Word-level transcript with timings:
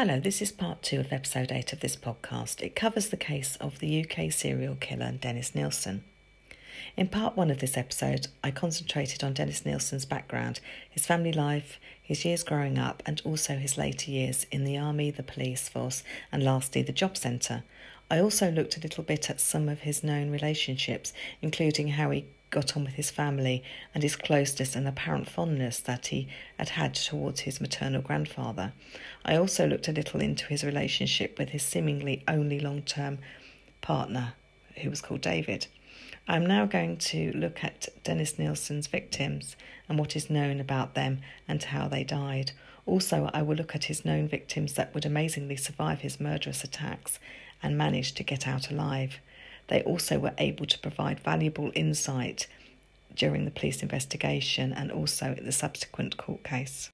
Hello, 0.00 0.20
this 0.20 0.40
is 0.40 0.52
part 0.52 0.80
two 0.80 1.00
of 1.00 1.12
episode 1.12 1.50
eight 1.50 1.72
of 1.72 1.80
this 1.80 1.96
podcast. 1.96 2.62
It 2.62 2.76
covers 2.76 3.08
the 3.08 3.16
case 3.16 3.56
of 3.56 3.80
the 3.80 4.06
UK 4.06 4.30
serial 4.30 4.76
killer 4.76 5.10
Dennis 5.10 5.56
Nilsen. 5.56 6.04
In 6.96 7.08
part 7.08 7.36
one 7.36 7.50
of 7.50 7.58
this 7.58 7.76
episode, 7.76 8.28
I 8.44 8.52
concentrated 8.52 9.24
on 9.24 9.32
Dennis 9.32 9.66
Nilsen's 9.66 10.04
background, 10.04 10.60
his 10.88 11.04
family 11.04 11.32
life, 11.32 11.80
his 12.00 12.24
years 12.24 12.44
growing 12.44 12.78
up, 12.78 13.02
and 13.06 13.20
also 13.24 13.56
his 13.56 13.76
later 13.76 14.12
years 14.12 14.46
in 14.52 14.62
the 14.62 14.78
army, 14.78 15.10
the 15.10 15.24
police 15.24 15.68
force, 15.68 16.04
and 16.30 16.44
lastly, 16.44 16.82
the 16.82 16.92
job 16.92 17.16
centre. 17.16 17.64
I 18.08 18.20
also 18.20 18.52
looked 18.52 18.76
a 18.76 18.80
little 18.80 19.02
bit 19.02 19.28
at 19.28 19.40
some 19.40 19.68
of 19.68 19.80
his 19.80 20.04
known 20.04 20.30
relationships, 20.30 21.12
including 21.42 21.88
how 21.88 22.10
he 22.10 22.24
got 22.50 22.76
on 22.76 22.84
with 22.84 22.94
his 22.94 23.10
family 23.10 23.62
and 23.94 24.02
his 24.02 24.16
closeness 24.16 24.74
and 24.74 24.86
apparent 24.86 25.28
fondness 25.28 25.80
that 25.80 26.08
he 26.08 26.28
had 26.58 26.70
had 26.70 26.94
towards 26.94 27.40
his 27.40 27.60
maternal 27.60 28.02
grandfather. 28.02 28.72
I 29.24 29.36
also 29.36 29.66
looked 29.66 29.88
a 29.88 29.92
little 29.92 30.20
into 30.20 30.46
his 30.46 30.64
relationship 30.64 31.38
with 31.38 31.50
his 31.50 31.62
seemingly 31.62 32.22
only 32.26 32.60
long 32.60 32.82
term 32.82 33.18
partner, 33.80 34.34
who 34.82 34.90
was 34.90 35.00
called 35.00 35.20
David. 35.20 35.66
I'm 36.26 36.44
now 36.44 36.66
going 36.66 36.98
to 36.98 37.32
look 37.32 37.64
at 37.64 37.88
Dennis 38.04 38.38
Nilsen's 38.38 38.86
victims 38.86 39.56
and 39.88 39.98
what 39.98 40.14
is 40.14 40.28
known 40.28 40.60
about 40.60 40.94
them 40.94 41.20
and 41.46 41.62
how 41.62 41.88
they 41.88 42.04
died. 42.04 42.52
Also, 42.84 43.30
I 43.32 43.42
will 43.42 43.56
look 43.56 43.74
at 43.74 43.84
his 43.84 44.04
known 44.04 44.28
victims 44.28 44.74
that 44.74 44.94
would 44.94 45.06
amazingly 45.06 45.56
survive 45.56 46.00
his 46.00 46.20
murderous 46.20 46.64
attacks 46.64 47.18
and 47.62 47.78
manage 47.78 48.12
to 48.14 48.22
get 48.22 48.46
out 48.46 48.70
alive. 48.70 49.20
They 49.68 49.82
also 49.82 50.18
were 50.18 50.34
able 50.38 50.66
to 50.66 50.78
provide 50.78 51.20
valuable 51.20 51.70
insight 51.74 52.46
during 53.14 53.44
the 53.44 53.50
police 53.50 53.82
investigation 53.82 54.72
and 54.72 54.90
also 54.90 55.34
the 55.40 55.52
subsequent 55.52 56.16
court 56.16 56.44
case. 56.44 56.90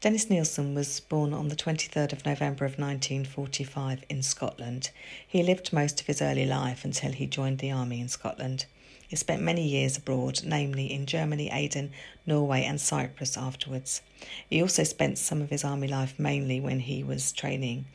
Dennis 0.00 0.30
Nilsen 0.30 0.74
was 0.74 0.98
born 1.00 1.34
on 1.34 1.48
the 1.48 1.56
23rd 1.56 2.14
of 2.14 2.24
November 2.24 2.64
of 2.64 2.78
1945 2.78 4.02
in 4.08 4.22
Scotland. 4.22 4.90
He 5.28 5.42
lived 5.42 5.74
most 5.74 6.00
of 6.00 6.06
his 6.06 6.22
early 6.22 6.46
life 6.46 6.86
until 6.86 7.12
he 7.12 7.26
joined 7.26 7.58
the 7.58 7.70
army 7.70 8.00
in 8.00 8.08
Scotland. 8.08 8.64
He 9.10 9.16
spent 9.16 9.42
many 9.42 9.66
years 9.66 9.96
abroad, 9.96 10.42
namely 10.44 10.92
in 10.92 11.04
Germany, 11.04 11.50
Aden, 11.50 11.90
Norway, 12.26 12.62
and 12.62 12.80
Cyprus 12.80 13.36
afterwards. 13.36 14.02
He 14.48 14.62
also 14.62 14.84
spent 14.84 15.18
some 15.18 15.42
of 15.42 15.50
his 15.50 15.64
army 15.64 15.88
life 15.88 16.16
mainly 16.16 16.60
when 16.60 16.78
he 16.78 17.02
was 17.02 17.32
training 17.32 17.86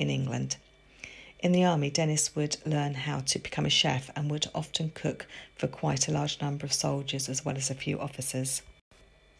in 0.00 0.10
England. 0.10 0.56
In 1.38 1.52
the 1.52 1.62
army, 1.62 1.90
Dennis 1.90 2.34
would 2.34 2.56
learn 2.66 2.94
how 2.94 3.20
to 3.20 3.38
become 3.38 3.66
a 3.66 3.70
chef 3.70 4.10
and 4.16 4.28
would 4.32 4.48
often 4.52 4.90
cook 4.90 5.28
for 5.54 5.68
quite 5.68 6.08
a 6.08 6.12
large 6.12 6.40
number 6.40 6.66
of 6.66 6.72
soldiers 6.72 7.28
as 7.28 7.44
well 7.44 7.56
as 7.56 7.70
a 7.70 7.76
few 7.76 8.00
officers. 8.00 8.60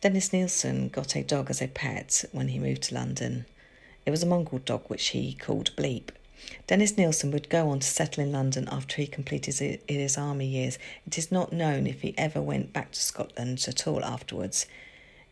Dennis 0.02 0.32
Nilsen 0.32 0.88
got 0.88 1.16
a 1.16 1.24
dog 1.24 1.50
as 1.50 1.60
a 1.60 1.66
pet 1.66 2.24
when 2.30 2.46
he 2.46 2.60
moved 2.60 2.84
to 2.84 2.94
London. 2.94 3.46
It 4.06 4.12
was 4.12 4.22
a 4.22 4.26
mongrel 4.26 4.60
dog 4.64 4.84
which 4.86 5.08
he 5.08 5.34
called 5.34 5.74
Bleep. 5.74 6.10
Dennis 6.66 6.96
Nilsen 6.96 7.30
would 7.30 7.48
go 7.48 7.68
on 7.68 7.80
to 7.80 7.86
settle 7.86 8.22
in 8.22 8.32
London 8.32 8.68
after 8.70 8.96
he 8.96 9.06
completed 9.06 9.80
his 9.88 10.18
army 10.18 10.46
years. 10.46 10.78
It 11.06 11.18
is 11.18 11.32
not 11.32 11.52
known 11.52 11.86
if 11.86 12.02
he 12.02 12.14
ever 12.18 12.40
went 12.40 12.72
back 12.72 12.92
to 12.92 13.00
Scotland 13.00 13.64
at 13.68 13.86
all 13.86 14.04
afterwards. 14.04 14.66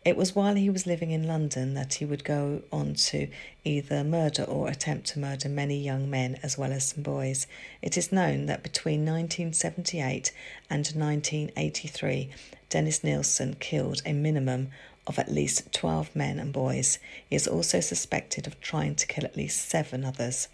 It 0.05 0.17
was 0.17 0.35
while 0.35 0.57
he 0.57 0.69
was 0.69 0.85
living 0.85 1.13
in 1.13 1.29
London 1.29 1.75
that 1.75 1.95
he 1.95 2.05
would 2.05 2.25
go 2.25 2.63
on 2.73 2.95
to 2.95 3.29
either 3.65 4.03
murder 4.03 4.43
or 4.43 4.69
attempt 4.69 5.07
to 5.09 5.21
murder 5.21 5.49
many 5.49 5.79
young 5.79 6.11
men 6.11 6.41
as 6.43 6.59
well 6.59 6.73
as 6.73 6.89
some 6.89 7.05
boys. 7.05 7.47
It 7.81 7.97
is 7.97 8.11
known 8.11 8.47
that 8.47 8.65
between 8.65 9.07
1978 9.07 10.33
and 10.69 10.87
1983, 10.87 12.31
Dennis 12.69 13.05
Nilsen 13.05 13.55
killed 13.61 14.03
a 14.05 14.13
minimum 14.13 14.71
of 15.07 15.21
at 15.21 15.31
least 15.31 15.73
12 15.73 16.17
men 16.17 16.41
and 16.41 16.53
boys. 16.53 16.99
He 17.31 17.37
is 17.37 17.47
also 17.47 17.79
suspected 17.79 18.49
of 18.49 18.61
trying 18.61 18.97
to 18.97 19.07
kill 19.07 19.25
at 19.25 19.37
least 19.37 19.69
seven 19.69 20.05
others. 20.05 20.49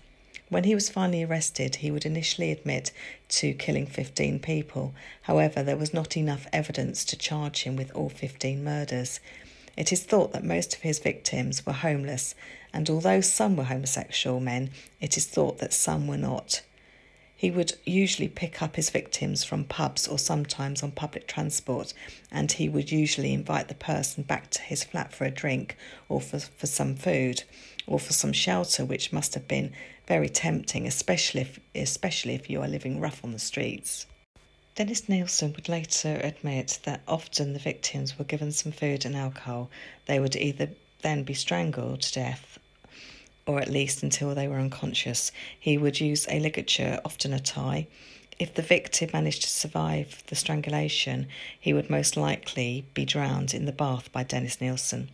When 0.50 0.64
he 0.64 0.74
was 0.74 0.88
finally 0.88 1.22
arrested, 1.22 1.76
he 1.76 1.90
would 1.90 2.06
initially 2.06 2.50
admit 2.50 2.90
to 3.28 3.52
killing 3.52 3.86
15 3.86 4.38
people. 4.38 4.94
However, 5.22 5.62
there 5.62 5.76
was 5.76 5.92
not 5.92 6.16
enough 6.16 6.46
evidence 6.52 7.04
to 7.06 7.16
charge 7.16 7.64
him 7.64 7.76
with 7.76 7.94
all 7.94 8.08
15 8.08 8.64
murders. 8.64 9.20
It 9.76 9.92
is 9.92 10.02
thought 10.02 10.32
that 10.32 10.44
most 10.44 10.74
of 10.74 10.80
his 10.80 11.00
victims 11.00 11.66
were 11.66 11.74
homeless, 11.74 12.34
and 12.72 12.88
although 12.88 13.20
some 13.20 13.56
were 13.56 13.64
homosexual 13.64 14.40
men, 14.40 14.70
it 15.00 15.18
is 15.18 15.26
thought 15.26 15.58
that 15.58 15.74
some 15.74 16.08
were 16.08 16.16
not. 16.16 16.62
He 17.36 17.50
would 17.50 17.74
usually 17.84 18.26
pick 18.26 18.62
up 18.62 18.74
his 18.76 18.90
victims 18.90 19.44
from 19.44 19.64
pubs 19.64 20.08
or 20.08 20.18
sometimes 20.18 20.82
on 20.82 20.92
public 20.92 21.28
transport, 21.28 21.92
and 22.32 22.50
he 22.50 22.68
would 22.70 22.90
usually 22.90 23.34
invite 23.34 23.68
the 23.68 23.74
person 23.74 24.24
back 24.24 24.50
to 24.50 24.62
his 24.62 24.82
flat 24.82 25.12
for 25.12 25.24
a 25.24 25.30
drink 25.30 25.76
or 26.08 26.20
for, 26.20 26.40
for 26.40 26.66
some 26.66 26.96
food 26.96 27.44
or 27.88 27.98
for 27.98 28.12
some 28.12 28.32
shelter, 28.32 28.84
which 28.84 29.12
must 29.12 29.34
have 29.34 29.48
been 29.48 29.72
very 30.06 30.28
tempting, 30.28 30.86
especially 30.86 31.40
if, 31.40 31.58
especially 31.74 32.34
if 32.34 32.48
you 32.48 32.62
are 32.62 32.68
living 32.68 33.00
rough 33.00 33.24
on 33.24 33.32
the 33.32 33.38
streets. 33.38 34.06
Dennis 34.74 35.08
Nilsen 35.08 35.52
would 35.54 35.68
later 35.68 36.20
admit 36.22 36.78
that 36.84 37.00
often 37.08 37.52
the 37.52 37.58
victims 37.58 38.16
were 38.16 38.24
given 38.24 38.52
some 38.52 38.70
food 38.70 39.04
and 39.04 39.16
alcohol. 39.16 39.70
They 40.06 40.20
would 40.20 40.36
either 40.36 40.68
then 41.02 41.24
be 41.24 41.34
strangled 41.34 42.02
to 42.02 42.12
death 42.12 42.58
or 43.48 43.58
at 43.58 43.70
least 43.70 44.02
until 44.02 44.34
they 44.34 44.46
were 44.46 44.58
unconscious. 44.58 45.32
He 45.58 45.78
would 45.78 45.98
use 45.98 46.28
a 46.28 46.38
ligature, 46.38 47.00
often 47.04 47.32
a 47.32 47.40
tie. 47.40 47.88
If 48.38 48.54
the 48.54 48.62
victim 48.62 49.10
managed 49.12 49.42
to 49.42 49.48
survive 49.48 50.22
the 50.26 50.36
strangulation, 50.36 51.26
he 51.58 51.72
would 51.72 51.90
most 51.90 52.16
likely 52.16 52.84
be 52.94 53.04
drowned 53.04 53.54
in 53.54 53.64
the 53.64 53.72
bath 53.72 54.12
by 54.12 54.22
Dennis 54.22 54.60
Nilsen. 54.60 55.10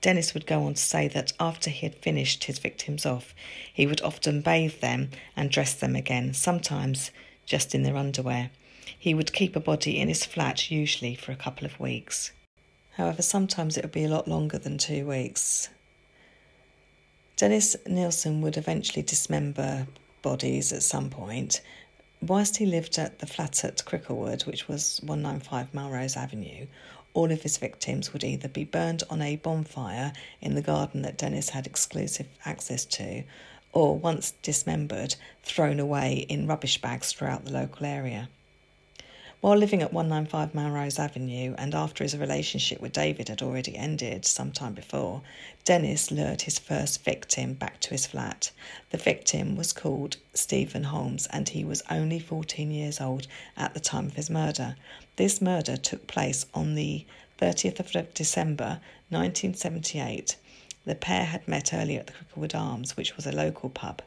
Dennis 0.00 0.34
would 0.34 0.46
go 0.46 0.64
on 0.64 0.74
to 0.74 0.82
say 0.82 1.08
that 1.08 1.32
after 1.40 1.70
he 1.70 1.86
had 1.86 1.96
finished 1.96 2.44
his 2.44 2.58
victims 2.58 3.04
off, 3.04 3.34
he 3.72 3.86
would 3.86 4.02
often 4.02 4.40
bathe 4.40 4.80
them 4.80 5.10
and 5.36 5.50
dress 5.50 5.74
them 5.74 5.96
again, 5.96 6.34
sometimes 6.34 7.10
just 7.44 7.74
in 7.74 7.82
their 7.82 7.96
underwear. 7.96 8.50
He 8.98 9.14
would 9.14 9.32
keep 9.32 9.56
a 9.56 9.60
body 9.60 9.98
in 9.98 10.08
his 10.08 10.24
flat, 10.24 10.70
usually 10.70 11.14
for 11.14 11.32
a 11.32 11.36
couple 11.36 11.66
of 11.66 11.80
weeks. 11.80 12.32
However, 12.92 13.22
sometimes 13.22 13.76
it 13.76 13.84
would 13.84 13.92
be 13.92 14.04
a 14.04 14.08
lot 14.08 14.28
longer 14.28 14.58
than 14.58 14.78
two 14.78 15.06
weeks. 15.06 15.68
Dennis 17.36 17.76
Nilsen 17.86 18.40
would 18.40 18.56
eventually 18.56 19.02
dismember 19.02 19.86
bodies 20.22 20.72
at 20.72 20.82
some 20.82 21.10
point. 21.10 21.60
Whilst 22.22 22.56
he 22.56 22.64
lived 22.64 22.98
at 22.98 23.18
the 23.18 23.26
flat 23.26 23.62
at 23.62 23.84
Cricklewood, 23.84 24.46
which 24.46 24.66
was 24.66 25.00
195 25.04 25.74
Melrose 25.74 26.16
Avenue, 26.16 26.66
all 27.16 27.32
of 27.32 27.40
his 27.40 27.56
victims 27.56 28.12
would 28.12 28.22
either 28.22 28.46
be 28.46 28.62
burned 28.62 29.02
on 29.08 29.22
a 29.22 29.36
bonfire 29.36 30.12
in 30.42 30.54
the 30.54 30.60
garden 30.60 31.00
that 31.00 31.16
Dennis 31.16 31.48
had 31.48 31.66
exclusive 31.66 32.26
access 32.44 32.84
to, 32.84 33.24
or 33.72 33.96
once 33.96 34.34
dismembered, 34.42 35.16
thrown 35.42 35.80
away 35.80 36.26
in 36.28 36.46
rubbish 36.46 36.78
bags 36.80 37.12
throughout 37.14 37.46
the 37.46 37.52
local 37.52 37.86
area. 37.86 38.28
While 39.42 39.58
living 39.58 39.82
at 39.82 39.92
195 39.92 40.54
Melrose 40.54 40.98
Avenue, 40.98 41.54
and 41.58 41.74
after 41.74 42.02
his 42.02 42.16
relationship 42.16 42.80
with 42.80 42.94
David 42.94 43.28
had 43.28 43.42
already 43.42 43.76
ended 43.76 44.24
some 44.24 44.50
time 44.50 44.72
before, 44.72 45.20
Dennis 45.62 46.10
lured 46.10 46.42
his 46.42 46.58
first 46.58 47.04
victim 47.04 47.52
back 47.52 47.78
to 47.80 47.90
his 47.90 48.06
flat. 48.06 48.50
The 48.90 48.96
victim 48.96 49.54
was 49.54 49.74
called 49.74 50.16
Stephen 50.32 50.84
Holmes, 50.84 51.26
and 51.26 51.50
he 51.50 51.66
was 51.66 51.82
only 51.90 52.18
14 52.18 52.70
years 52.70 52.98
old 52.98 53.26
at 53.58 53.74
the 53.74 53.80
time 53.80 54.06
of 54.06 54.14
his 54.14 54.30
murder. 54.30 54.74
This 55.16 55.42
murder 55.42 55.76
took 55.76 56.06
place 56.06 56.46
on 56.54 56.74
the 56.74 57.04
30th 57.38 57.78
of 57.78 58.14
December 58.14 58.80
1978. 59.10 60.36
The 60.86 60.94
pair 60.94 61.26
had 61.26 61.46
met 61.46 61.74
earlier 61.74 62.00
at 62.00 62.06
the 62.06 62.14
Cricklewood 62.14 62.54
Arms, 62.54 62.96
which 62.96 63.16
was 63.16 63.26
a 63.26 63.32
local 63.32 63.68
pub. 63.68 64.00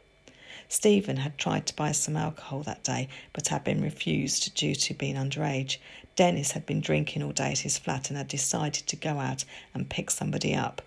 Stephen 0.72 1.18
had 1.18 1.36
tried 1.38 1.66
to 1.66 1.76
buy 1.76 1.92
some 1.92 2.16
alcohol 2.16 2.62
that 2.62 2.84
day, 2.84 3.08
but 3.34 3.48
had 3.48 3.64
been 3.64 3.82
refused 3.82 4.54
due 4.56 4.76
to 4.76 4.94
being 4.94 5.16
underage. 5.16 5.78
Dennis 6.16 6.52
had 6.52 6.66
been 6.68 6.80
drinking 6.80 7.24
all 7.24 7.32
day 7.32 7.52
at 7.52 7.60
his 7.60 7.80
flat 7.80 8.10
and 8.10 8.18
had 8.18 8.28
decided 8.28 8.86
to 8.86 8.96
go 8.96 9.20
out 9.20 9.44
and 9.74 9.90
pick 9.90 10.12
somebody 10.12 10.54
up. 10.54 10.84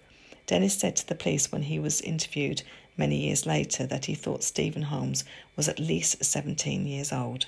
Dennis 0.46 0.78
said 0.78 0.94
to 0.96 1.08
the 1.08 1.16
police 1.16 1.50
when 1.50 1.62
he 1.62 1.80
was 1.80 2.00
interviewed 2.00 2.62
many 2.96 3.16
years 3.26 3.44
later 3.44 3.84
that 3.86 4.04
he 4.04 4.14
thought 4.14 4.44
Stephen 4.44 4.82
Holmes 4.82 5.24
was 5.56 5.68
at 5.68 5.80
least 5.80 6.24
17 6.24 6.86
years 6.86 7.12
old. 7.12 7.46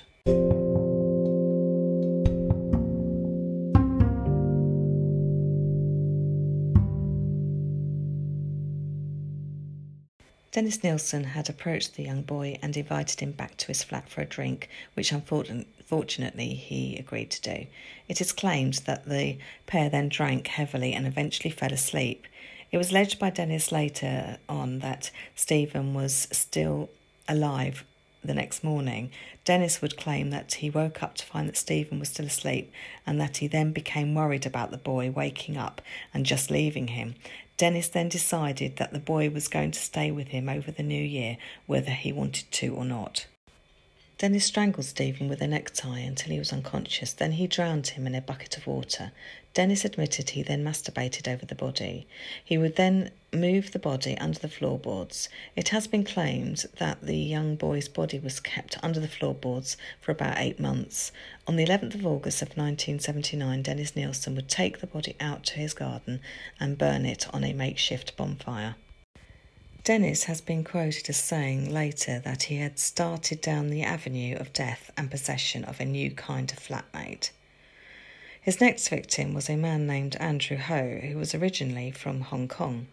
Dennis 10.55 10.81
Nilsen 10.85 11.25
had 11.25 11.49
approached 11.49 11.95
the 11.95 12.03
young 12.03 12.21
boy 12.21 12.57
and 12.61 12.77
invited 12.77 13.19
him 13.19 13.33
back 13.33 13.57
to 13.57 13.67
his 13.67 13.83
flat 13.83 14.07
for 14.07 14.21
a 14.21 14.25
drink, 14.25 14.69
which 14.93 15.11
unfortunately 15.11 16.53
he 16.53 16.95
agreed 16.95 17.29
to 17.31 17.41
do. 17.41 17.67
It 18.07 18.21
is 18.21 18.31
claimed 18.31 18.75
that 18.85 19.03
the 19.03 19.37
pair 19.67 19.89
then 19.89 20.07
drank 20.07 20.47
heavily 20.47 20.93
and 20.93 21.05
eventually 21.05 21.51
fell 21.51 21.73
asleep. 21.73 22.25
It 22.71 22.77
was 22.77 22.91
alleged 22.91 23.19
by 23.19 23.31
Dennis 23.31 23.73
later 23.73 24.37
on 24.47 24.79
that 24.79 25.11
Stephen 25.35 25.93
was 25.93 26.29
still 26.31 26.89
alive 27.27 27.83
the 28.25 28.33
next 28.33 28.63
morning, 28.63 29.11
Dennis 29.43 29.81
would 29.81 29.97
claim 29.97 30.31
that 30.31 30.55
he 30.55 30.69
woke 30.69 31.03
up 31.03 31.15
to 31.15 31.25
find 31.25 31.47
that 31.47 31.57
Stephen 31.57 31.99
was 31.99 32.09
still 32.09 32.25
asleep 32.25 32.71
and 33.05 33.19
that 33.21 33.37
he 33.37 33.47
then 33.47 33.71
became 33.71 34.15
worried 34.15 34.45
about 34.45 34.71
the 34.71 34.77
boy 34.77 35.11
waking 35.11 35.57
up 35.57 35.81
and 36.13 36.25
just 36.25 36.49
leaving 36.49 36.89
him. 36.89 37.15
Dennis 37.57 37.87
then 37.87 38.09
decided 38.09 38.77
that 38.77 38.91
the 38.91 38.99
boy 38.99 39.29
was 39.29 39.47
going 39.47 39.71
to 39.71 39.79
stay 39.79 40.11
with 40.11 40.27
him 40.29 40.49
over 40.49 40.71
the 40.71 40.83
new 40.83 41.01
year, 41.01 41.37
whether 41.65 41.91
he 41.91 42.11
wanted 42.11 42.51
to 42.51 42.75
or 42.75 42.83
not. 42.83 43.27
Dennis 44.17 44.45
strangled 44.45 44.85
Stephen 44.85 45.27
with 45.27 45.41
a 45.41 45.47
necktie 45.47 45.99
until 45.99 46.31
he 46.31 46.39
was 46.39 46.53
unconscious. 46.53 47.11
Then 47.11 47.33
he 47.33 47.47
drowned 47.47 47.87
him 47.87 48.07
in 48.07 48.15
a 48.15 48.21
bucket 48.21 48.55
of 48.55 48.65
water. 48.65 49.11
Dennis 49.53 49.83
admitted 49.83 50.29
he 50.29 50.41
then 50.41 50.63
masturbated 50.63 51.27
over 51.27 51.45
the 51.45 51.53
body. 51.53 52.07
He 52.43 52.57
would 52.57 52.77
then 52.77 53.11
move 53.33 53.71
the 53.71 53.79
body 53.79 54.17
under 54.17 54.39
the 54.39 54.47
floorboards. 54.47 55.27
It 55.57 55.69
has 55.69 55.87
been 55.87 56.05
claimed 56.05 56.65
that 56.77 57.01
the 57.01 57.17
young 57.17 57.57
boy's 57.57 57.89
body 57.89 58.17
was 58.19 58.39
kept 58.39 58.77
under 58.81 59.01
the 59.01 59.09
floorboards 59.09 59.75
for 59.99 60.13
about 60.13 60.37
eight 60.37 60.61
months. 60.61 61.11
On 61.47 61.57
the 61.57 61.65
11th 61.65 61.93
of 61.93 62.05
August 62.07 62.41
of 62.41 62.49
1979, 62.49 63.61
Dennis 63.61 63.95
Nilsen 63.95 64.35
would 64.35 64.49
take 64.49 64.79
the 64.79 64.87
body 64.87 65.15
out 65.19 65.43
to 65.45 65.59
his 65.59 65.75
garden 65.75 66.19
and 66.59 66.77
burn 66.77 67.05
it 67.05 67.27
on 67.31 67.43
a 67.43 67.53
makeshift 67.53 68.17
bonfire. 68.17 68.75
Dennis 69.83 70.23
has 70.23 70.41
been 70.41 70.63
quoted 70.63 71.07
as 71.07 71.17
saying 71.17 71.71
later 71.71 72.17
that 72.17 72.43
he 72.43 72.55
had 72.55 72.79
started 72.79 73.41
down 73.41 73.69
the 73.69 73.83
avenue 73.83 74.35
of 74.37 74.53
death 74.53 74.89
and 74.97 75.11
possession 75.11 75.63
of 75.65 75.79
a 75.79 75.85
new 75.85 76.09
kind 76.09 76.51
of 76.51 76.57
flatmate. 76.57 77.29
His 78.41 78.59
next 78.59 78.87
victim 78.87 79.35
was 79.35 79.47
a 79.47 79.55
man 79.55 79.85
named 79.85 80.15
Andrew 80.15 80.57
Ho, 80.57 80.99
who 81.03 81.19
was 81.19 81.35
originally 81.35 81.91
from 81.91 82.21
Hong 82.21 82.47
Kong. 82.47 82.87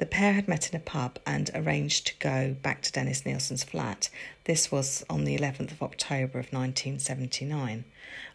The 0.00 0.06
pair 0.06 0.32
had 0.32 0.48
met 0.48 0.70
in 0.70 0.76
a 0.76 0.82
pub 0.82 1.18
and 1.26 1.50
arranged 1.54 2.06
to 2.06 2.14
go 2.20 2.56
back 2.62 2.80
to 2.82 2.90
Dennis 2.90 3.26
Nilsen's 3.26 3.64
flat. 3.64 4.08
This 4.44 4.72
was 4.72 5.04
on 5.10 5.24
the 5.24 5.36
11th 5.36 5.72
of 5.72 5.82
October 5.82 6.38
of 6.38 6.54
1979. 6.54 7.84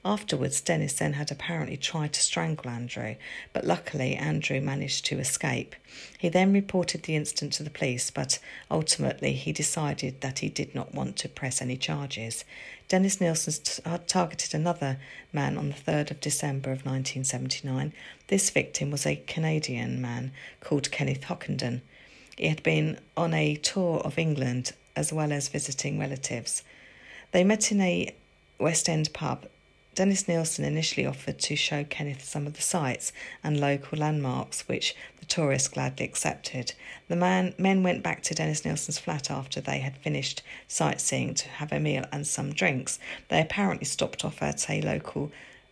Afterwards, 0.06 0.62
Dennis 0.62 0.94
then 0.94 1.14
had 1.14 1.32
apparently 1.32 1.76
tried 1.76 2.14
to 2.14 2.22
strangle 2.22 2.70
Andrew, 2.70 3.16
but 3.52 3.66
luckily 3.66 4.16
Andrew 4.16 4.62
managed 4.62 5.06
to 5.08 5.18
escape. 5.18 5.76
He 6.20 6.30
then 6.30 6.54
reported 6.54 7.02
the 7.02 7.16
incident 7.16 7.54
to 7.54 7.64
the 7.64 7.72
police, 7.72 8.12
but 8.12 8.38
ultimately 8.70 9.34
he 9.34 9.52
decided 9.52 10.22
that 10.22 10.40
he 10.40 10.50
did 10.50 10.76
not 10.76 10.94
want 10.94 11.18
to 11.18 11.30
press 11.30 11.64
any 11.64 11.78
charges. 11.78 12.46
Dennis 12.88 13.20
Nilsen 13.20 13.64
t- 13.64 13.82
uh, 13.84 13.98
targeted 14.06 14.54
another 14.54 14.98
man 15.34 15.58
on 15.58 15.70
the 15.70 15.74
3rd 15.74 16.12
of 16.12 16.22
December 16.22 16.70
of 16.72 16.86
1979. 16.86 17.94
This 18.28 18.50
victim 18.52 18.92
was 18.92 19.06
a 19.06 19.24
Canadian 19.28 20.00
man 20.02 20.32
called 20.62 20.92
Kenneth 20.92 21.22
Hockenden. 21.22 21.82
He 22.38 22.48
had 22.48 22.62
been 22.62 23.00
on 23.18 23.34
a 23.34 23.56
tour 23.56 24.00
of 24.00 24.20
England 24.20 24.74
as 24.96 25.12
well 25.12 25.32
as 25.32 25.48
visiting 25.48 26.00
relatives. 26.00 26.64
They 27.32 27.44
met 27.44 27.72
in 27.72 27.82
a 27.82 28.14
West 28.60 28.88
End 28.88 29.12
pub 29.14 29.48
Dennis 29.95 30.27
Nilsen 30.27 30.65
initially 30.65 31.06
offered 31.06 31.39
to 31.39 31.56
show 31.56 31.86
Kenneth 31.86 32.25
some 32.25 32.45
of 32.45 32.56
the 32.56 32.62
sights 32.62 33.13
and 33.42 33.62
local 33.62 33.97
landmarks, 33.97 34.68
which 34.68 34.94
the 35.19 35.25
tourist 35.25 35.71
gladly 35.71 36.06
accepted. 36.06 36.74
The 37.07 37.15
man, 37.15 37.53
men 37.57 37.81
went 37.81 38.03
back 38.03 38.21
to 38.24 38.36
Dennis 38.36 38.65
Nilsen's 38.65 39.00
flat 39.00 39.31
after 39.31 39.62
they 39.62 39.80
had 39.80 39.95
finished 39.95 40.44
sightseeing 40.68 41.33
to 41.36 41.47
have 41.47 41.71
a 41.71 41.80
meal 41.80 42.03
and 42.12 42.27
some 42.27 42.51
drinks. 42.51 43.00
They 43.30 43.39
apparently 43.39 43.86
stopped 43.86 44.25
off 44.25 44.42
at 44.42 44.69
a 44.69 44.81
local 44.81 45.31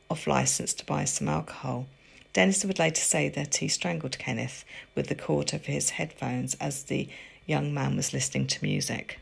off 0.09 0.25
license 0.25 0.73
to 0.75 0.85
buy 0.85 1.03
some 1.03 1.27
alcohol. 1.27 1.87
Dennis 2.31 2.63
would 2.63 2.79
later 2.79 3.01
say 3.01 3.27
that 3.27 3.57
he 3.57 3.67
strangled 3.67 4.17
Kenneth 4.19 4.63
with 4.95 5.07
the 5.07 5.15
cord 5.15 5.53
of 5.53 5.65
his 5.65 5.89
headphones 5.91 6.55
as 6.61 6.83
the 6.83 7.09
young 7.45 7.73
man 7.73 7.97
was 7.97 8.13
listening 8.13 8.47
to 8.47 8.63
music. 8.63 9.19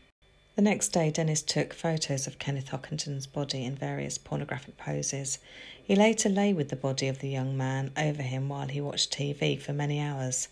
The 0.54 0.62
next 0.62 0.88
day, 0.88 1.10
Dennis 1.10 1.40
took 1.40 1.72
photos 1.72 2.26
of 2.26 2.38
Kenneth 2.38 2.68
Hockenden's 2.68 3.26
body 3.26 3.64
in 3.64 3.74
various 3.74 4.18
pornographic 4.18 4.76
poses. 4.76 5.38
He 5.82 5.96
later 5.96 6.28
lay 6.28 6.52
with 6.52 6.68
the 6.68 6.76
body 6.76 7.08
of 7.08 7.20
the 7.20 7.30
young 7.30 7.56
man 7.56 7.90
over 7.96 8.20
him 8.20 8.50
while 8.50 8.68
he 8.68 8.78
watched 8.78 9.16
TV 9.16 9.58
for 9.58 9.72
many 9.72 9.98
hours. 9.98 10.48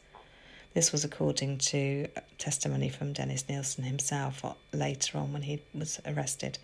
This 0.72 0.90
was 0.90 1.04
according 1.04 1.58
to 1.58 2.08
testimony 2.38 2.88
from 2.88 3.12
Dennis 3.12 3.46
Nilsen 3.46 3.84
himself 3.84 4.42
later 4.72 5.18
on 5.18 5.34
when 5.34 5.42
he 5.42 5.60
was 5.74 6.00
arrested. 6.06 6.58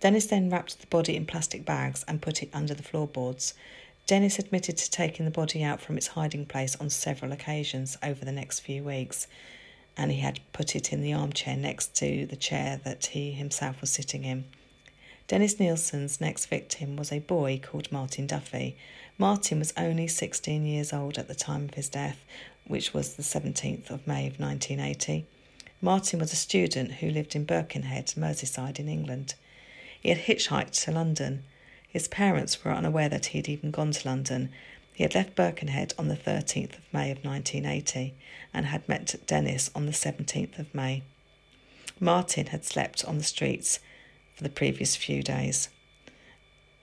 Dennis 0.00 0.26
then 0.26 0.50
wrapped 0.50 0.80
the 0.80 0.88
body 0.88 1.14
in 1.14 1.24
plastic 1.24 1.64
bags 1.64 2.04
and 2.08 2.20
put 2.20 2.42
it 2.42 2.50
under 2.52 2.74
the 2.74 2.82
floorboards. 2.82 3.54
Dennis 4.08 4.40
admitted 4.40 4.76
to 4.78 4.90
taking 4.90 5.24
the 5.24 5.30
body 5.30 5.62
out 5.62 5.80
from 5.80 5.96
its 5.96 6.08
hiding 6.08 6.46
place 6.46 6.74
on 6.74 6.90
several 6.90 7.30
occasions 7.30 7.96
over 8.02 8.24
the 8.24 8.32
next 8.32 8.60
few 8.60 8.82
weeks 8.82 9.28
and 9.96 10.10
he 10.10 10.20
had 10.20 10.40
put 10.52 10.74
it 10.74 10.92
in 10.92 11.02
the 11.02 11.12
armchair 11.12 11.56
next 11.56 11.94
to 11.96 12.26
the 12.26 12.36
chair 12.36 12.80
that 12.84 13.06
he 13.06 13.32
himself 13.32 13.80
was 13.80 13.90
sitting 13.90 14.24
in. 14.24 14.44
Dennis 15.28 15.58
Nilsen's 15.58 16.20
next 16.20 16.46
victim 16.46 16.96
was 16.96 17.12
a 17.12 17.20
boy 17.20 17.60
called 17.62 17.92
Martin 17.92 18.26
Duffy. 18.26 18.76
Martin 19.18 19.58
was 19.58 19.72
only 19.76 20.08
16 20.08 20.64
years 20.64 20.92
old 20.92 21.16
at 21.16 21.28
the 21.28 21.34
time 21.34 21.64
of 21.64 21.74
his 21.74 21.88
death, 21.88 22.24
which 22.66 22.92
was 22.92 23.14
the 23.14 23.22
17th 23.22 23.90
of 23.90 24.06
May 24.06 24.26
of 24.26 24.40
1980. 24.40 25.24
Martin 25.80 26.18
was 26.20 26.32
a 26.32 26.36
student 26.36 26.92
who 26.92 27.10
lived 27.10 27.34
in 27.34 27.44
Birkenhead, 27.44 28.06
Merseyside, 28.16 28.78
in 28.78 28.88
England. 28.88 29.34
He 30.00 30.08
had 30.08 30.18
hitchhiked 30.18 30.84
to 30.84 30.92
London. 30.92 31.44
His 31.88 32.08
parents 32.08 32.64
were 32.64 32.72
unaware 32.72 33.08
that 33.08 33.26
he 33.26 33.38
had 33.38 33.48
even 33.48 33.70
gone 33.70 33.92
to 33.92 34.08
London, 34.08 34.50
he 34.92 35.02
had 35.02 35.14
left 35.14 35.34
Birkenhead 35.34 35.94
on 35.98 36.08
the 36.08 36.16
13th 36.16 36.78
of 36.78 36.92
May 36.92 37.10
of 37.10 37.24
1980 37.24 38.14
and 38.52 38.66
had 38.66 38.88
met 38.88 39.14
Dennis 39.26 39.70
on 39.74 39.86
the 39.86 39.92
17th 39.92 40.58
of 40.58 40.74
May. 40.74 41.02
Martin 41.98 42.46
had 42.46 42.64
slept 42.64 43.04
on 43.04 43.18
the 43.18 43.24
streets 43.24 43.80
for 44.34 44.42
the 44.42 44.50
previous 44.50 44.96
few 44.96 45.22
days 45.22 45.68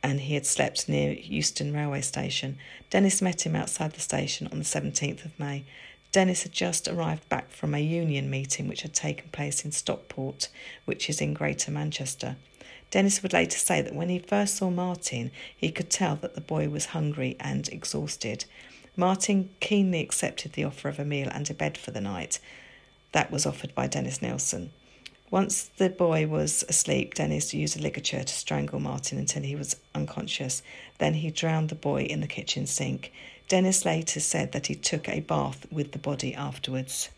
and 0.01 0.21
he 0.21 0.33
had 0.33 0.45
slept 0.45 0.87
near 0.87 1.13
Euston 1.13 1.73
railway 1.73 2.01
station. 2.01 2.57
Dennis 2.89 3.21
met 3.21 3.45
him 3.45 3.55
outside 3.55 3.93
the 3.93 3.99
station 3.99 4.47
on 4.51 4.59
the 4.59 4.65
17th 4.65 5.25
of 5.25 5.37
May. 5.39 5.65
Dennis 6.11 6.43
had 6.43 6.51
just 6.51 6.87
arrived 6.87 7.27
back 7.29 7.51
from 7.51 7.75
a 7.75 7.79
union 7.79 8.29
meeting 8.29 8.67
which 8.67 8.81
had 8.81 8.93
taken 8.93 9.29
place 9.29 9.63
in 9.63 9.71
Stockport, 9.71 10.49
which 10.85 11.09
is 11.09 11.21
in 11.21 11.33
Greater 11.33 11.71
Manchester. 11.71 12.37
Dennis 12.91 13.21
would 13.21 13.33
later 13.33 13.57
say 13.57 13.81
that 13.81 13.95
when 13.95 14.09
he 14.09 14.19
first 14.19 14.55
saw 14.55 14.69
Martin, 14.69 15.31
he 15.55 15.71
could 15.71 15.89
tell 15.89 16.15
that 16.17 16.35
the 16.35 16.41
boy 16.41 16.69
was 16.69 16.87
hungry 16.87 17.35
and 17.39 17.67
exhausted. 17.69 18.45
Martin 18.95 19.49
keenly 19.59 20.01
accepted 20.01 20.53
the 20.53 20.63
offer 20.63 20.89
of 20.89 20.99
a 20.99 21.05
meal 21.05 21.29
and 21.31 21.49
a 21.49 21.53
bed 21.53 21.77
for 21.77 21.91
the 21.91 22.01
night. 22.01 22.39
That 23.11 23.31
was 23.31 23.45
offered 23.45 23.75
by 23.75 23.87
Dennis 23.87 24.21
Nilsen. 24.21 24.71
Once 25.31 25.69
the 25.77 25.89
boy 25.89 26.25
was 26.25 26.65
asleep, 26.67 27.13
Dennis 27.13 27.53
used 27.53 27.77
a 27.77 27.81
ligature 27.81 28.23
to 28.23 28.33
strangle 28.33 28.79
Martin 28.79 29.19
until 29.19 29.43
he 29.43 29.55
was 29.55 29.75
unconscious. 29.93 30.63
Then 30.97 31.13
he 31.13 31.29
drowned 31.29 31.69
the 31.69 31.75
boy 31.75 32.03
in 32.03 32.21
the 32.21 32.27
kitchen 32.27 32.65
sink. 32.65 33.13
Dennis 33.47 33.85
later 33.85 34.19
said 34.19 34.51
that 34.53 34.67
he 34.67 34.75
took 34.75 35.07
a 35.07 35.19
bath 35.19 35.67
with 35.71 35.91
the 35.91 35.99
body 35.99 36.33
afterwards. 36.33 37.09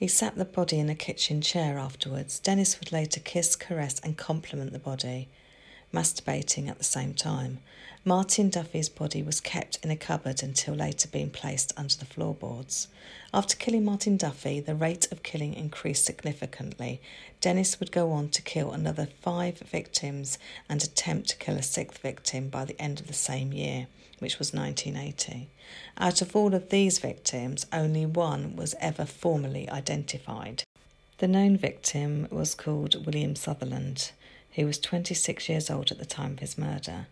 He 0.00 0.08
sat 0.08 0.36
the 0.36 0.46
body 0.46 0.78
in 0.78 0.88
a 0.88 0.94
kitchen 0.94 1.42
chair 1.42 1.78
afterwards. 1.78 2.38
Dennis 2.38 2.80
would 2.80 2.90
later 2.90 3.20
kiss, 3.20 3.54
caress, 3.54 4.00
and 4.00 4.16
compliment 4.16 4.72
the 4.72 4.78
body, 4.78 5.28
masturbating 5.92 6.70
at 6.70 6.78
the 6.78 6.84
same 6.84 7.12
time. 7.12 7.58
Martin 8.04 8.48
Duffy's 8.48 8.88
body 8.88 9.22
was 9.22 9.40
kept 9.40 9.78
in 9.82 9.90
a 9.90 9.96
cupboard 9.96 10.42
until 10.42 10.74
later 10.74 11.06
being 11.06 11.28
placed 11.28 11.72
under 11.76 11.94
the 11.94 12.06
floorboards. 12.06 12.88
After 13.34 13.56
killing 13.56 13.84
Martin 13.84 14.16
Duffy, 14.16 14.58
the 14.58 14.74
rate 14.74 15.12
of 15.12 15.22
killing 15.22 15.52
increased 15.52 16.06
significantly. 16.06 17.02
Dennis 17.42 17.78
would 17.78 17.92
go 17.92 18.10
on 18.12 18.30
to 18.30 18.40
kill 18.40 18.72
another 18.72 19.06
five 19.20 19.58
victims 19.58 20.38
and 20.66 20.82
attempt 20.82 21.28
to 21.28 21.36
kill 21.36 21.56
a 21.56 21.62
sixth 21.62 21.98
victim 21.98 22.48
by 22.48 22.64
the 22.64 22.80
end 22.80 23.00
of 23.00 23.06
the 23.06 23.12
same 23.12 23.52
year 23.52 23.86
which 24.20 24.38
was 24.38 24.54
1980. 24.54 25.48
Out 25.98 26.22
of 26.22 26.36
all 26.36 26.54
of 26.54 26.68
these 26.68 26.98
victims, 26.98 27.66
only 27.72 28.06
one 28.06 28.54
was 28.54 28.74
ever 28.80 29.04
formally 29.04 29.68
identified. 29.68 30.62
The 31.18 31.28
known 31.28 31.56
victim 31.56 32.28
was 32.30 32.54
called 32.54 33.04
William 33.04 33.34
Sutherland, 33.34 34.12
who 34.52 34.66
was 34.66 34.78
26 34.78 35.48
years 35.48 35.70
old 35.70 35.90
at 35.90 35.98
the 35.98 36.06
time 36.06 36.32
of 36.32 36.38
his 36.38 36.56
murder. 36.56 37.06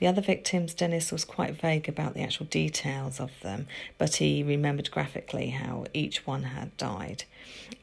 The 0.00 0.06
other 0.06 0.22
victims, 0.22 0.72
Dennis 0.72 1.12
was 1.12 1.26
quite 1.26 1.60
vague 1.60 1.86
about 1.86 2.14
the 2.14 2.22
actual 2.22 2.46
details 2.46 3.20
of 3.20 3.32
them, 3.42 3.66
but 3.98 4.16
he 4.16 4.42
remembered 4.42 4.90
graphically 4.90 5.50
how 5.50 5.84
each 5.92 6.26
one 6.26 6.44
had 6.44 6.74
died. 6.78 7.24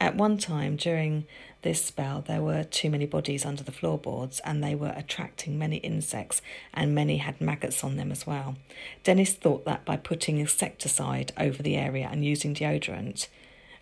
At 0.02 0.16
one 0.16 0.40
time 0.40 0.78
during 0.78 1.28
this 1.62 1.86
spell, 1.86 2.22
there 2.22 2.42
were 2.42 2.64
too 2.64 2.90
many 2.90 3.06
bodies 3.06 3.46
under 3.46 3.62
the 3.62 3.72
floorboards 3.72 4.42
and 4.44 4.64
they 4.64 4.74
were 4.74 4.94
attracting 4.96 5.60
many 5.60 5.78
insects, 5.78 6.42
and 6.74 6.96
many 6.96 7.18
had 7.18 7.40
maggots 7.40 7.84
on 7.84 7.98
them 7.98 8.12
as 8.12 8.26
well. 8.26 8.56
Dennis 9.04 9.34
thought 9.34 9.66
that 9.66 9.86
by 9.86 9.96
putting 9.96 10.40
insecticide 10.40 11.32
over 11.38 11.62
the 11.62 11.76
area 11.76 12.10
and 12.12 12.26
using 12.26 12.56
deodorant 12.56 13.28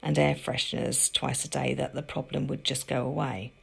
and 0.04 0.20
air 0.20 0.36
fresheners 0.36 1.12
twice 1.12 1.46
a 1.46 1.50
day, 1.50 1.74
that 1.74 1.96
the 1.96 2.04
problem 2.04 2.48
would 2.48 2.66
just 2.66 2.86
go 2.86 3.06
away 3.06 3.54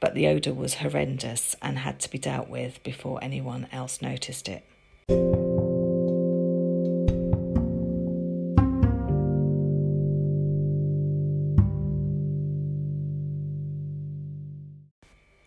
but 0.00 0.14
the 0.14 0.26
odour 0.26 0.54
was 0.54 0.74
horrendous 0.74 1.56
and 1.62 1.78
had 1.78 2.00
to 2.00 2.10
be 2.10 2.18
dealt 2.18 2.48
with 2.48 2.82
before 2.82 3.22
anyone 3.22 3.68
else 3.72 4.02
noticed 4.02 4.48
it. 4.48 4.64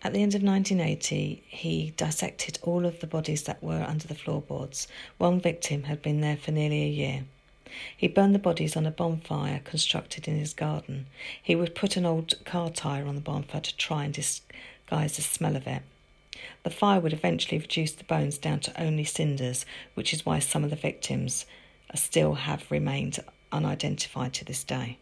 At 0.05 0.13
the 0.13 0.21
end 0.21 0.35
of 0.35 0.43
1980, 0.43 1.43
he 1.47 1.91
dissected 1.97 2.59
all 2.61 2.85
of 2.85 2.99
the 2.99 3.07
bodies 3.07 3.41
that 3.43 3.63
were 3.63 3.81
under 3.81 4.07
the 4.07 4.13
floorboards. 4.13 4.87
One 5.17 5.41
victim 5.41 5.83
had 5.83 6.03
been 6.03 6.21
there 6.21 6.37
for 6.37 6.51
nearly 6.51 6.83
a 6.83 6.87
year. 6.87 7.25
He 7.95 8.07
burned 8.07 8.35
the 8.35 8.39
bodies 8.39 8.75
on 8.75 8.85
a 8.85 8.91
bonfire 8.91 9.61
constructed 9.63 10.27
in 10.27 10.37
his 10.37 10.53
garden. 10.53 11.07
He 11.41 11.55
would 11.55 11.75
put 11.75 11.97
an 11.97 12.05
old 12.05 12.43
car 12.45 12.69
tyre 12.69 13.07
on 13.07 13.15
the 13.15 13.21
bonfire 13.21 13.61
to 13.61 13.77
try 13.77 14.05
and 14.05 14.13
disguise 14.13 15.15
the 15.15 15.21
smell 15.21 15.55
of 15.55 15.67
it. 15.67 15.81
The 16.63 16.69
fire 16.69 16.99
would 16.99 17.13
eventually 17.13 17.57
reduce 17.57 17.91
the 17.93 18.03
bones 18.03 18.37
down 18.37 18.59
to 18.61 18.81
only 18.81 19.03
cinders, 19.03 19.65
which 19.93 20.13
is 20.13 20.25
why 20.25 20.39
some 20.39 20.63
of 20.63 20.69
the 20.69 20.75
victims 20.75 21.45
still 21.93 22.33
have 22.33 22.69
remained 22.69 23.19
unidentified 23.51 24.33
to 24.33 24.45
this 24.45 24.63
day. 24.63 24.97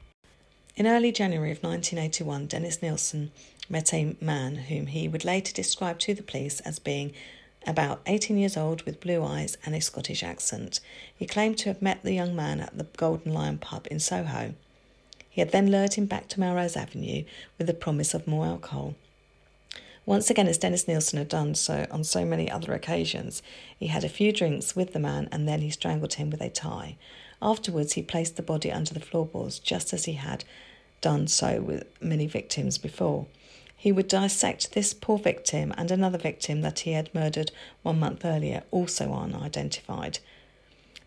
In 0.75 0.87
early 0.87 1.11
January 1.11 1.51
of 1.51 1.63
1981, 1.63 2.47
Dennis 2.47 2.81
Nilsen 2.81 3.31
met 3.69 3.93
a 3.93 4.15
man 4.19 4.55
whom 4.55 4.87
he 4.87 5.07
would 5.07 5.25
later 5.25 5.53
describe 5.53 5.99
to 5.99 6.13
the 6.13 6.23
police 6.23 6.59
as 6.61 6.79
being 6.79 7.13
about 7.65 8.01
18 8.05 8.37
years 8.37 8.57
old 8.57 8.81
with 8.83 8.99
blue 8.99 9.23
eyes 9.23 9.57
and 9.65 9.73
a 9.75 9.81
Scottish 9.81 10.23
accent. 10.23 10.79
He 11.15 11.25
claimed 11.25 11.57
to 11.59 11.69
have 11.69 11.81
met 11.81 12.03
the 12.03 12.13
young 12.13 12.35
man 12.35 12.59
at 12.59 12.77
the 12.77 12.85
Golden 12.97 13.33
Lion 13.33 13.57
pub 13.57 13.87
in 13.89 13.99
Soho. 13.99 14.53
He 15.29 15.41
had 15.41 15.51
then 15.51 15.71
lured 15.71 15.95
him 15.95 16.05
back 16.05 16.27
to 16.29 16.39
Melrose 16.39 16.75
Avenue 16.75 17.23
with 17.57 17.67
the 17.67 17.73
promise 17.73 18.13
of 18.13 18.27
more 18.27 18.45
alcohol. 18.45 18.95
Once 20.05 20.29
again, 20.29 20.47
as 20.47 20.57
Dennis 20.57 20.87
Nilsen 20.87 21.17
had 21.17 21.29
done 21.29 21.55
so 21.55 21.87
on 21.89 22.03
so 22.03 22.25
many 22.25 22.51
other 22.51 22.73
occasions, 22.73 23.41
he 23.79 23.87
had 23.87 24.03
a 24.03 24.09
few 24.09 24.33
drinks 24.33 24.75
with 24.75 24.91
the 24.91 24.99
man 24.99 25.29
and 25.31 25.47
then 25.47 25.61
he 25.61 25.69
strangled 25.69 26.15
him 26.15 26.29
with 26.29 26.41
a 26.41 26.49
tie. 26.49 26.97
Afterwards, 27.41 27.93
he 27.93 28.01
placed 28.01 28.35
the 28.35 28.41
body 28.43 28.71
under 28.71 28.93
the 28.93 28.99
floorboards, 28.99 29.59
just 29.59 29.93
as 29.93 30.05
he 30.05 30.13
had 30.13 30.43
done 31.01 31.27
so 31.27 31.61
with 31.61 31.85
many 32.01 32.27
victims 32.27 32.77
before. 32.77 33.27
He 33.83 33.91
would 33.91 34.07
dissect 34.07 34.71
this 34.71 34.93
poor 34.93 35.17
victim 35.17 35.73
and 35.77 35.91
another 35.91 36.17
victim 36.17 36.61
that 36.61 36.79
he 36.79 36.93
had 36.93 37.13
murdered 37.13 37.51
one 37.81 37.99
month 37.99 38.23
earlier, 38.23 38.63
also 38.71 39.11
unidentified. 39.11 40.19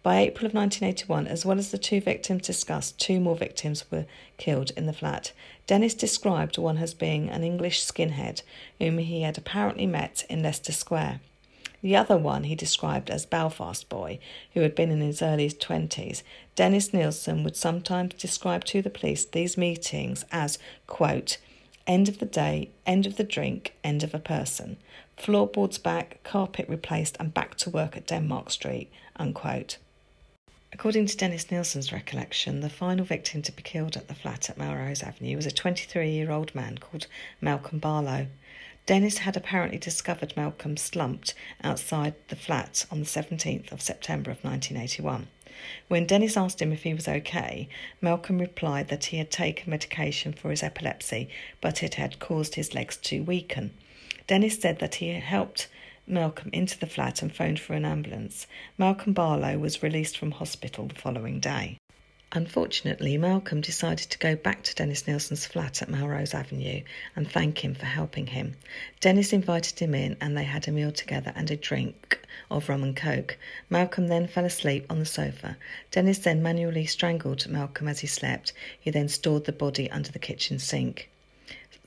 By 0.03 0.19
April 0.19 0.45
of 0.45 0.53
1981, 0.53 1.27
as 1.27 1.47
well 1.47 1.59
as 1.59 1.71
the 1.71 1.79
two 1.79 2.03
victims 2.03 2.47
discussed, 2.47 3.01
two 3.01 3.19
more 3.19 3.35
victims 3.35 3.91
were 3.91 4.05
killed 4.37 4.73
in 4.77 4.85
the 4.85 4.93
flat. 4.93 5.33
Dennis 5.67 5.95
described 5.95 6.59
one 6.59 6.77
as 6.77 6.93
being 6.93 7.31
an 7.31 7.43
English 7.43 7.83
skinhead 7.83 8.43
whom 8.79 8.99
he 8.99 9.23
had 9.23 9.39
apparently 9.39 9.87
met 9.87 10.27
in 10.29 10.43
Leicester 10.43 10.73
Square. 10.73 11.21
The 11.81 11.97
other 11.97 12.19
one 12.19 12.45
he 12.45 12.55
described 12.55 13.09
as 13.09 13.25
Belfast 13.25 13.89
Boy, 13.89 14.19
who 14.53 14.61
had 14.61 14.75
been 14.75 14.91
in 14.91 15.01
his 15.01 15.23
early 15.23 15.49
20s. 15.49 16.23
Dennis 16.55 16.93
Nilsen 16.93 17.43
would 17.43 17.57
sometimes 17.57 18.13
describe 18.17 18.65
to 18.65 18.83
the 18.83 18.91
police 18.91 19.25
these 19.25 19.57
meetings 19.57 20.27
as, 20.31 20.59
quote, 20.87 21.39
end 21.87 22.09
of 22.09 22.19
the 22.19 22.27
day, 22.27 22.71
end 22.87 23.07
of 23.07 23.17
the 23.17 23.25
drink, 23.25 23.75
end 23.85 24.03
of 24.03 24.15
a 24.15 24.19
person. 24.19 24.77
Floorboards 25.17 25.79
back, 25.79 26.23
carpet 26.23 26.69
replaced, 26.69 27.17
and 27.19 27.33
back 27.33 27.57
to 27.57 27.71
work 27.71 27.97
at 27.97 28.07
Denmark 28.07 28.51
Street, 28.51 28.91
unquote. 29.17 29.79
According 30.73 31.07
to 31.07 31.17
Dennis 31.17 31.51
Nilsen's 31.51 31.93
recollection, 31.93 32.61
the 32.61 32.69
final 32.69 33.05
victim 33.05 33.41
to 33.43 33.53
be 33.53 33.63
killed 33.63 33.97
at 33.97 34.09
the 34.09 34.15
flat 34.15 34.51
at 34.51 34.59
Melrose 34.59 35.03
Avenue 35.03 35.37
was 35.37 35.47
a 35.47 35.51
23 35.51 36.11
year 36.11 36.31
old 36.31 36.55
man 36.55 36.79
called 36.79 37.07
Malcolm 37.41 37.79
Barlow. 37.79 38.27
Dennis 38.85 39.19
had 39.19 39.37
apparently 39.37 39.79
discovered 39.79 40.37
Malcolm 40.37 40.77
slumped 40.77 41.35
outside 41.65 42.15
the 42.29 42.37
flat 42.37 42.85
on 42.91 43.01
the 43.01 43.07
17th 43.07 43.73
of 43.73 43.81
September 43.81 44.31
of 44.31 44.45
1981. 44.45 45.29
When 45.89 46.07
Dennis 46.07 46.37
asked 46.37 46.61
him 46.61 46.73
if 46.73 46.83
he 46.83 46.95
was 46.95 47.09
okay, 47.09 47.69
Malcolm 48.01 48.39
replied 48.39 48.89
that 48.89 49.07
he 49.07 49.19
had 49.19 49.31
taken 49.31 49.71
medication 49.71 50.33
for 50.33 50.51
his 50.51 50.63
epilepsy, 50.63 51.29
but 51.61 51.83
it 51.83 51.95
had 51.95 52.19
caused 52.19 52.57
his 52.57 52.75
legs 52.75 52.97
to 52.99 53.23
weaken. 53.23 53.73
Dennis 54.27 54.61
said 54.61 54.79
that 54.81 54.97
he 54.97 55.09
helped 55.09 55.69
Malcolm 56.07 56.51
into 56.53 56.79
the 56.79 56.87
flat 56.87 57.23
and 57.23 57.35
phoned 57.35 57.59
for 57.59 57.75
an 57.75 57.85
ambulance. 57.85 58.47
Malcolm 58.79 59.13
Barlow 59.13 59.59
was 59.59 59.83
released 59.83 60.19
from 60.19 60.33
hospital 60.33 60.87
the 60.87 60.95
following 60.95 61.41
day. 61.41 61.79
Unfortunately, 62.33 63.17
Malcolm 63.17 63.61
decided 63.61 64.11
to 64.11 64.19
go 64.19 64.35
back 64.35 64.63
to 64.65 64.75
Dennis 64.75 65.07
Nilsen's 65.07 65.47
flat 65.47 65.81
at 65.81 65.89
Melrose 65.89 66.35
Avenue 66.35 66.83
and 67.15 67.31
thank 67.31 67.65
him 67.65 67.75
for 67.75 67.87
helping 67.87 68.27
him. 68.27 68.57
Dennis 69.01 69.33
invited 69.33 69.79
him 69.79 69.95
in 69.95 70.17
and 70.21 70.37
they 70.37 70.45
had 70.45 70.67
a 70.67 70.73
meal 70.73 70.91
together 70.91 71.33
and 71.37 71.51
a 71.51 71.57
drink 71.57 72.21
of 72.51 72.69
rum 72.69 72.83
and 72.83 72.97
coke. 72.97 73.37
Malcolm 73.71 74.09
then 74.09 74.27
fell 74.27 74.45
asleep 74.45 74.87
on 74.89 74.99
the 74.99 75.07
sofa. 75.07 75.57
Dennis 75.91 76.19
then 76.19 76.43
manually 76.43 76.87
strangled 76.87 77.49
Malcolm 77.49 77.89
as 77.89 78.01
he 78.01 78.07
slept. 78.07 78.53
He 78.79 78.91
then 78.91 79.09
stored 79.09 79.45
the 79.45 79.53
body 79.53 79.91
under 79.91 80.13
the 80.13 80.19
kitchen 80.19 80.59
sink. 80.59 81.09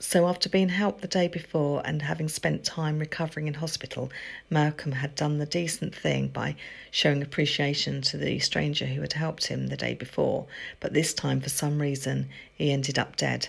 So, 0.02 0.26
after 0.26 0.48
being 0.48 0.70
helped 0.70 1.02
the 1.02 1.08
day 1.08 1.28
before 1.28 1.82
and 1.84 2.00
having 2.00 2.30
spent 2.30 2.64
time 2.64 2.98
recovering 2.98 3.48
in 3.48 3.54
hospital, 3.54 4.10
Malcolm 4.48 4.92
had 4.92 5.14
done 5.14 5.36
the 5.36 5.44
decent 5.44 5.94
thing 5.94 6.28
by 6.28 6.56
showing 6.90 7.22
appreciation 7.22 8.00
to 8.02 8.16
the 8.16 8.38
stranger 8.38 8.86
who 8.86 9.02
had 9.02 9.12
helped 9.12 9.48
him 9.48 9.66
the 9.66 9.76
day 9.76 9.92
before, 9.92 10.46
but 10.80 10.94
this 10.94 11.12
time, 11.12 11.40
for 11.42 11.50
some 11.50 11.82
reason, 11.82 12.30
he 12.54 12.72
ended 12.72 12.98
up 12.98 13.16
dead. 13.16 13.48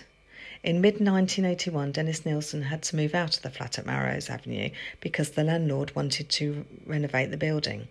In 0.64 0.80
mid 0.80 1.00
1981, 1.00 1.90
Dennis 1.90 2.24
Nilsen 2.24 2.62
had 2.62 2.82
to 2.84 2.94
move 2.94 3.16
out 3.16 3.36
of 3.36 3.42
the 3.42 3.50
flat 3.50 3.80
at 3.80 3.86
Melrose 3.86 4.30
Avenue 4.30 4.70
because 5.00 5.30
the 5.30 5.42
landlord 5.42 5.92
wanted 5.96 6.28
to 6.28 6.64
renovate 6.86 7.32
the 7.32 7.36
building. 7.36 7.88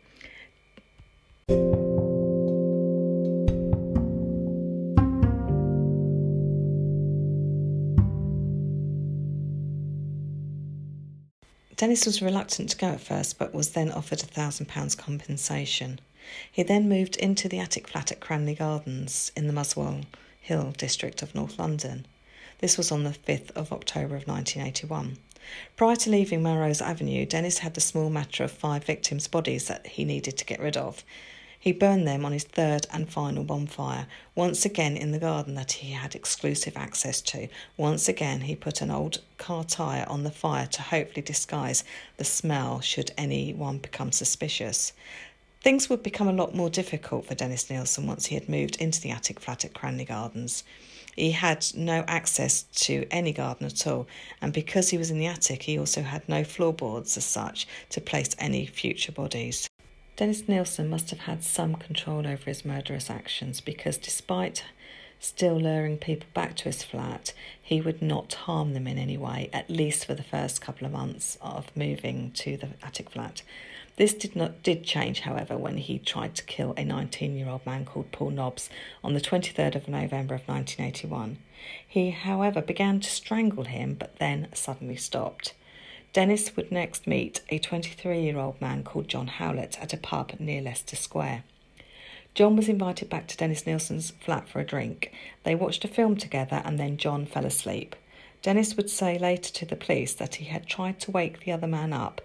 Dennis 11.75 12.05
was 12.05 12.21
reluctant 12.21 12.69
to 12.69 12.77
go 12.77 12.87
at 12.87 13.01
first, 13.01 13.37
but 13.37 13.53
was 13.53 13.71
then 13.71 13.91
offered 13.91 14.23
a 14.23 14.27
thousand 14.27 14.67
pounds 14.67 14.95
compensation. 14.95 15.99
He 16.49 16.63
then 16.63 16.87
moved 16.87 17.17
into 17.17 17.49
the 17.49 17.59
attic 17.59 17.89
flat 17.89 18.13
at 18.13 18.21
Cranley 18.21 18.55
Gardens 18.55 19.33
in 19.35 19.47
the 19.47 19.53
Muswell 19.53 20.01
Hill 20.39 20.73
district 20.77 21.21
of 21.21 21.35
North 21.35 21.59
London. 21.59 22.05
This 22.61 22.77
was 22.77 22.91
on 22.91 23.03
the 23.03 23.09
5th 23.09 23.49
of 23.51 23.73
October 23.73 24.15
of 24.15 24.27
1981. 24.27 25.17
Prior 25.75 25.95
to 25.95 26.11
leaving 26.11 26.43
Melrose 26.43 26.79
Avenue, 26.79 27.25
Dennis 27.25 27.57
had 27.57 27.73
the 27.73 27.81
small 27.81 28.11
matter 28.11 28.43
of 28.43 28.51
five 28.51 28.83
victims' 28.83 29.27
bodies 29.27 29.67
that 29.67 29.87
he 29.87 30.05
needed 30.05 30.37
to 30.37 30.45
get 30.45 30.59
rid 30.59 30.77
of. 30.77 31.03
He 31.59 31.71
burned 31.71 32.07
them 32.07 32.23
on 32.23 32.33
his 32.33 32.43
third 32.43 32.85
and 32.93 33.09
final 33.09 33.43
bonfire, 33.43 34.05
once 34.35 34.63
again 34.63 34.95
in 34.95 35.11
the 35.11 35.17
garden 35.17 35.55
that 35.55 35.71
he 35.71 35.93
had 35.93 36.13
exclusive 36.13 36.77
access 36.77 37.19
to. 37.21 37.47
Once 37.77 38.07
again, 38.07 38.41
he 38.41 38.55
put 38.55 38.81
an 38.81 38.91
old 38.91 39.21
car 39.39 39.63
tyre 39.63 40.05
on 40.07 40.21
the 40.21 40.29
fire 40.29 40.67
to 40.67 40.83
hopefully 40.83 41.23
disguise 41.23 41.83
the 42.17 42.23
smell 42.23 42.79
should 42.79 43.09
anyone 43.17 43.79
become 43.79 44.11
suspicious. 44.11 44.93
Things 45.61 45.89
would 45.89 46.03
become 46.03 46.27
a 46.27 46.33
lot 46.33 46.53
more 46.53 46.69
difficult 46.69 47.25
for 47.25 47.33
Dennis 47.33 47.71
Nilsen 47.71 48.05
once 48.05 48.27
he 48.27 48.35
had 48.35 48.47
moved 48.47 48.75
into 48.75 49.01
the 49.01 49.09
attic 49.09 49.39
flat 49.39 49.65
at 49.65 49.73
Cranley 49.73 50.05
Gardens. 50.05 50.63
He 51.15 51.31
had 51.31 51.65
no 51.75 52.03
access 52.07 52.63
to 52.63 53.05
any 53.11 53.33
garden 53.33 53.67
at 53.67 53.85
all, 53.85 54.07
and 54.41 54.53
because 54.53 54.89
he 54.89 54.97
was 54.97 55.11
in 55.11 55.19
the 55.19 55.27
attic, 55.27 55.63
he 55.63 55.77
also 55.77 56.01
had 56.01 56.27
no 56.27 56.43
floorboards 56.43 57.17
as 57.17 57.25
such 57.25 57.67
to 57.89 58.01
place 58.01 58.35
any 58.39 58.65
future 58.65 59.11
bodies. 59.11 59.69
Dennis 60.15 60.47
Nilsen 60.47 60.89
must 60.89 61.09
have 61.09 61.19
had 61.19 61.43
some 61.43 61.75
control 61.75 62.27
over 62.27 62.45
his 62.45 62.63
murderous 62.63 63.09
actions 63.09 63.59
because, 63.61 63.97
despite 63.97 64.63
still 65.19 65.55
luring 65.59 65.97
people 65.97 66.27
back 66.33 66.55
to 66.57 66.63
his 66.65 66.83
flat, 66.83 67.33
he 67.61 67.79
would 67.79 68.01
not 68.01 68.33
harm 68.33 68.73
them 68.73 68.87
in 68.87 68.97
any 68.97 69.17
way, 69.17 69.49
at 69.53 69.69
least 69.69 70.05
for 70.05 70.13
the 70.13 70.23
first 70.23 70.61
couple 70.61 70.85
of 70.85 70.91
months 70.91 71.37
of 71.41 71.75
moving 71.75 72.31
to 72.31 72.57
the 72.57 72.69
attic 72.83 73.09
flat. 73.09 73.41
This 74.01 74.15
did 74.15 74.35
not 74.35 74.63
did 74.63 74.83
change, 74.83 75.19
however, 75.19 75.55
when 75.55 75.77
he 75.77 75.99
tried 75.99 76.33
to 76.33 76.43
kill 76.45 76.71
a 76.71 76.83
19-year-old 76.83 77.63
man 77.67 77.85
called 77.85 78.11
Paul 78.11 78.31
Nobbs 78.31 78.67
on 79.03 79.13
the 79.13 79.21
23rd 79.21 79.75
of 79.75 79.87
November 79.87 80.33
of 80.33 80.47
1981. 80.47 81.37
He, 81.87 82.09
however, 82.09 82.63
began 82.63 82.99
to 82.99 83.09
strangle 83.11 83.65
him, 83.65 83.93
but 83.93 84.17
then 84.17 84.47
suddenly 84.55 84.95
stopped. 84.95 85.53
Dennis 86.13 86.55
would 86.55 86.71
next 86.71 87.05
meet 87.05 87.41
a 87.49 87.59
23 87.59 88.19
year 88.19 88.39
old 88.39 88.59
man 88.59 88.83
called 88.83 89.07
John 89.07 89.27
Howlett 89.27 89.79
at 89.79 89.93
a 89.93 89.97
pub 89.97 90.33
near 90.39 90.63
Leicester 90.63 90.95
Square. 90.95 91.43
John 92.33 92.55
was 92.55 92.67
invited 92.67 93.07
back 93.07 93.27
to 93.27 93.37
Dennis 93.37 93.67
Nilsen's 93.67 94.13
flat 94.19 94.49
for 94.49 94.59
a 94.59 94.65
drink. 94.65 95.13
They 95.43 95.53
watched 95.53 95.85
a 95.85 95.87
film 95.87 96.15
together 96.15 96.63
and 96.65 96.79
then 96.79 96.97
John 96.97 97.27
fell 97.27 97.45
asleep. 97.45 97.95
Dennis 98.41 98.75
would 98.75 98.89
say 98.89 99.19
later 99.19 99.53
to 99.53 99.65
the 99.67 99.75
police 99.75 100.15
that 100.15 100.33
he 100.35 100.45
had 100.45 100.65
tried 100.65 100.99
to 101.01 101.11
wake 101.11 101.41
the 101.41 101.51
other 101.51 101.67
man 101.67 101.93
up 101.93 102.19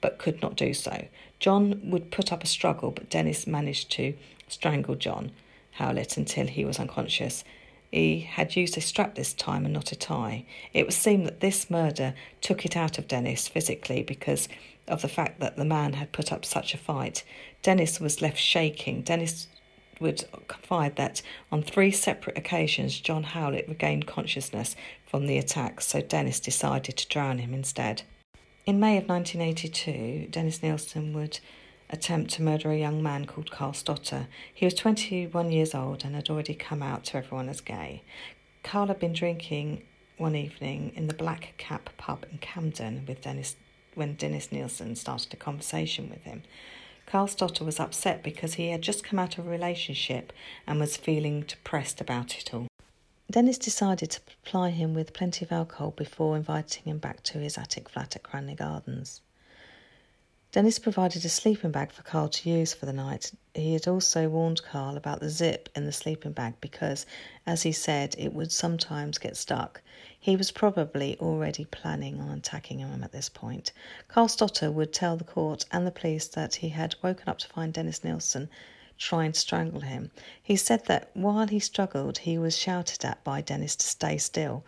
but 0.00 0.18
could 0.18 0.40
not 0.42 0.56
do 0.56 0.74
so. 0.74 1.06
John 1.38 1.80
would 1.90 2.10
put 2.10 2.32
up 2.32 2.44
a 2.44 2.46
struggle, 2.46 2.90
but 2.90 3.10
Dennis 3.10 3.46
managed 3.46 3.90
to 3.92 4.14
strangle 4.48 4.94
John 4.94 5.32
Howlett 5.72 6.16
until 6.16 6.46
he 6.46 6.64
was 6.64 6.78
unconscious. 6.78 7.44
He 7.90 8.20
had 8.20 8.56
used 8.56 8.76
a 8.76 8.80
strap 8.80 9.14
this 9.14 9.32
time 9.32 9.64
and 9.64 9.74
not 9.74 9.92
a 9.92 9.96
tie. 9.96 10.44
It 10.72 10.84
would 10.84 10.94
seem 10.94 11.24
that 11.24 11.40
this 11.40 11.70
murder 11.70 12.14
took 12.40 12.64
it 12.64 12.76
out 12.76 12.98
of 12.98 13.08
Dennis 13.08 13.48
physically 13.48 14.02
because 14.02 14.48
of 14.86 15.02
the 15.02 15.08
fact 15.08 15.40
that 15.40 15.56
the 15.56 15.64
man 15.64 15.94
had 15.94 16.12
put 16.12 16.32
up 16.32 16.44
such 16.44 16.74
a 16.74 16.78
fight. 16.78 17.24
Dennis 17.62 18.00
was 18.00 18.22
left 18.22 18.38
shaking. 18.38 19.02
Dennis 19.02 19.48
would 19.98 20.24
confide 20.48 20.96
that 20.96 21.22
on 21.52 21.62
three 21.62 21.90
separate 21.90 22.38
occasions, 22.38 23.00
John 23.00 23.22
Howlett 23.22 23.68
regained 23.68 24.06
consciousness 24.06 24.76
from 25.06 25.26
the 25.26 25.38
attack, 25.38 25.80
so 25.80 26.00
Dennis 26.00 26.40
decided 26.40 26.96
to 26.96 27.08
drown 27.08 27.38
him 27.38 27.52
instead. 27.52 28.02
In 28.66 28.78
May 28.78 28.98
of 28.98 29.08
1982, 29.08 30.28
Dennis 30.30 30.62
Nilsen 30.62 31.14
would 31.14 31.40
attempt 31.88 32.30
to 32.32 32.42
murder 32.42 32.70
a 32.70 32.78
young 32.78 33.02
man 33.02 33.24
called 33.24 33.50
Carl 33.50 33.72
Stotter. 33.72 34.28
He 34.52 34.66
was 34.66 34.74
21 34.74 35.50
years 35.50 35.74
old 35.74 36.04
and 36.04 36.14
had 36.14 36.28
already 36.28 36.54
come 36.54 36.82
out 36.82 37.04
to 37.04 37.16
everyone 37.16 37.48
as 37.48 37.62
gay. 37.62 38.02
Carl 38.62 38.88
had 38.88 39.00
been 39.00 39.14
drinking 39.14 39.82
one 40.18 40.36
evening 40.36 40.92
in 40.94 41.06
the 41.06 41.14
Black 41.14 41.54
Cap 41.56 41.88
pub 41.96 42.26
in 42.30 42.38
Camden 42.38 43.04
with 43.08 43.22
Dennis 43.22 43.56
when 43.94 44.14
Dennis 44.14 44.52
Nilsen 44.52 44.94
started 44.94 45.32
a 45.32 45.36
conversation 45.36 46.10
with 46.10 46.22
him. 46.24 46.42
Carl 47.06 47.26
Stotter 47.26 47.64
was 47.64 47.80
upset 47.80 48.22
because 48.22 48.54
he 48.54 48.68
had 48.70 48.82
just 48.82 49.02
come 49.02 49.18
out 49.18 49.38
of 49.38 49.46
a 49.46 49.50
relationship 49.50 50.32
and 50.66 50.78
was 50.78 50.96
feeling 50.96 51.40
depressed 51.40 52.00
about 52.00 52.36
it 52.36 52.54
all. 52.54 52.69
Dennis 53.30 53.58
decided 53.58 54.10
to 54.10 54.20
supply 54.20 54.70
him 54.70 54.92
with 54.92 55.12
plenty 55.12 55.44
of 55.44 55.52
alcohol 55.52 55.92
before 55.92 56.36
inviting 56.36 56.82
him 56.82 56.98
back 56.98 57.22
to 57.22 57.38
his 57.38 57.56
attic 57.56 57.88
flat 57.88 58.16
at 58.16 58.24
Cranley 58.24 58.56
Gardens. 58.56 59.20
Dennis 60.50 60.80
provided 60.80 61.24
a 61.24 61.28
sleeping 61.28 61.70
bag 61.70 61.92
for 61.92 62.02
Carl 62.02 62.28
to 62.28 62.50
use 62.50 62.74
for 62.74 62.86
the 62.86 62.92
night. 62.92 63.30
He 63.54 63.74
had 63.74 63.86
also 63.86 64.28
warned 64.28 64.64
Carl 64.64 64.96
about 64.96 65.20
the 65.20 65.30
zip 65.30 65.68
in 65.76 65.86
the 65.86 65.92
sleeping 65.92 66.32
bag 66.32 66.54
because, 66.60 67.06
as 67.46 67.62
he 67.62 67.70
said, 67.70 68.16
it 68.18 68.32
would 68.32 68.50
sometimes 68.50 69.18
get 69.18 69.36
stuck. 69.36 69.80
He 70.18 70.34
was 70.34 70.50
probably 70.50 71.16
already 71.20 71.66
planning 71.66 72.20
on 72.20 72.36
attacking 72.36 72.80
him 72.80 73.04
at 73.04 73.12
this 73.12 73.28
point. 73.28 73.70
Carl 74.08 74.26
Stotter 74.26 74.72
would 74.72 74.92
tell 74.92 75.16
the 75.16 75.22
court 75.22 75.66
and 75.70 75.86
the 75.86 75.92
police 75.92 76.26
that 76.26 76.56
he 76.56 76.70
had 76.70 76.96
woken 77.00 77.28
up 77.28 77.38
to 77.38 77.48
find 77.48 77.72
Dennis 77.72 78.02
Nilsen 78.02 78.48
trying 79.00 79.26
and 79.26 79.36
strangle 79.36 79.80
him. 79.80 80.10
He 80.42 80.56
said 80.56 80.84
that 80.84 81.10
while 81.14 81.48
he 81.48 81.58
struggled, 81.58 82.18
he 82.18 82.38
was 82.38 82.56
shouted 82.56 83.02
at 83.04 83.24
by 83.24 83.40
Dennis 83.40 83.74
to 83.76 83.86
stay 83.86 84.18
still. 84.18 84.62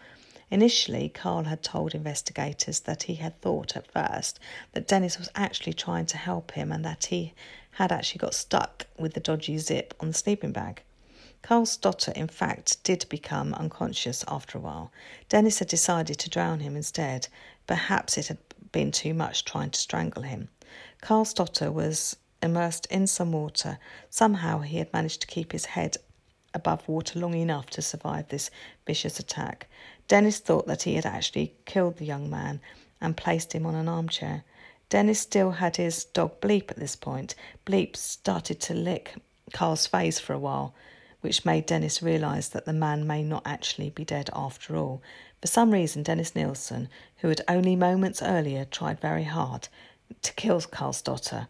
Initially, 0.50 1.10
Carl 1.10 1.44
had 1.44 1.62
told 1.62 1.94
investigators 1.94 2.80
that 2.80 3.04
he 3.04 3.16
had 3.16 3.40
thought 3.40 3.76
at 3.76 3.92
first 3.92 4.40
that 4.72 4.88
Dennis 4.88 5.18
was 5.18 5.28
actually 5.34 5.74
trying 5.74 6.06
to 6.06 6.16
help 6.16 6.52
him 6.52 6.72
and 6.72 6.84
that 6.84 7.06
he 7.06 7.34
had 7.72 7.92
actually 7.92 8.18
got 8.18 8.34
stuck 8.34 8.86
with 8.98 9.14
the 9.14 9.20
dodgy 9.20 9.58
zip 9.58 9.94
on 10.00 10.08
the 10.08 10.14
sleeping 10.14 10.52
bag. 10.52 10.82
Carl 11.42 11.66
Stotter, 11.66 12.12
in 12.12 12.28
fact, 12.28 12.82
did 12.84 13.04
become 13.08 13.52
unconscious 13.54 14.24
after 14.28 14.56
a 14.56 14.60
while. 14.60 14.92
Dennis 15.28 15.58
had 15.58 15.68
decided 15.68 16.18
to 16.18 16.30
drown 16.30 16.60
him 16.60 16.76
instead. 16.76 17.28
Perhaps 17.66 18.16
it 18.16 18.28
had 18.28 18.38
been 18.72 18.92
too 18.92 19.12
much 19.12 19.44
trying 19.44 19.70
to 19.70 19.80
strangle 19.80 20.22
him. 20.22 20.48
Carl 21.00 21.24
Stotter 21.24 21.70
was 21.70 22.16
immersed 22.42 22.86
in 22.86 23.06
some 23.06 23.32
water. 23.32 23.78
Somehow 24.10 24.58
he 24.60 24.78
had 24.78 24.92
managed 24.92 25.20
to 25.20 25.26
keep 25.26 25.52
his 25.52 25.66
head 25.66 25.96
above 26.54 26.86
water 26.88 27.18
long 27.18 27.34
enough 27.34 27.70
to 27.70 27.82
survive 27.82 28.28
this 28.28 28.50
vicious 28.86 29.18
attack. 29.18 29.68
Dennis 30.08 30.38
thought 30.38 30.66
that 30.66 30.82
he 30.82 30.94
had 30.96 31.06
actually 31.06 31.54
killed 31.64 31.96
the 31.96 32.04
young 32.04 32.28
man 32.28 32.60
and 33.00 33.16
placed 33.16 33.54
him 33.54 33.64
on 33.64 33.74
an 33.74 33.88
armchair. 33.88 34.44
Dennis 34.88 35.20
still 35.20 35.52
had 35.52 35.76
his 35.76 36.04
dog 36.04 36.40
Bleep 36.40 36.70
at 36.70 36.76
this 36.76 36.96
point. 36.96 37.34
Bleep 37.64 37.96
started 37.96 38.60
to 38.60 38.74
lick 38.74 39.14
Carl's 39.52 39.86
face 39.86 40.18
for 40.18 40.34
a 40.34 40.38
while, 40.38 40.74
which 41.22 41.44
made 41.44 41.66
Dennis 41.66 42.02
realise 42.02 42.48
that 42.48 42.66
the 42.66 42.72
man 42.72 43.06
may 43.06 43.22
not 43.22 43.42
actually 43.46 43.90
be 43.90 44.04
dead 44.04 44.28
after 44.34 44.76
all. 44.76 45.02
For 45.40 45.46
some 45.46 45.70
reason, 45.70 46.02
Dennis 46.02 46.34
Nilsen, 46.34 46.88
who 47.18 47.28
had 47.28 47.40
only 47.48 47.74
moments 47.74 48.22
earlier 48.22 48.64
tried 48.64 49.00
very 49.00 49.24
hard 49.24 49.68
to 50.20 50.34
kill 50.34 50.60
Carl 50.60 50.92
Stotter, 50.92 51.48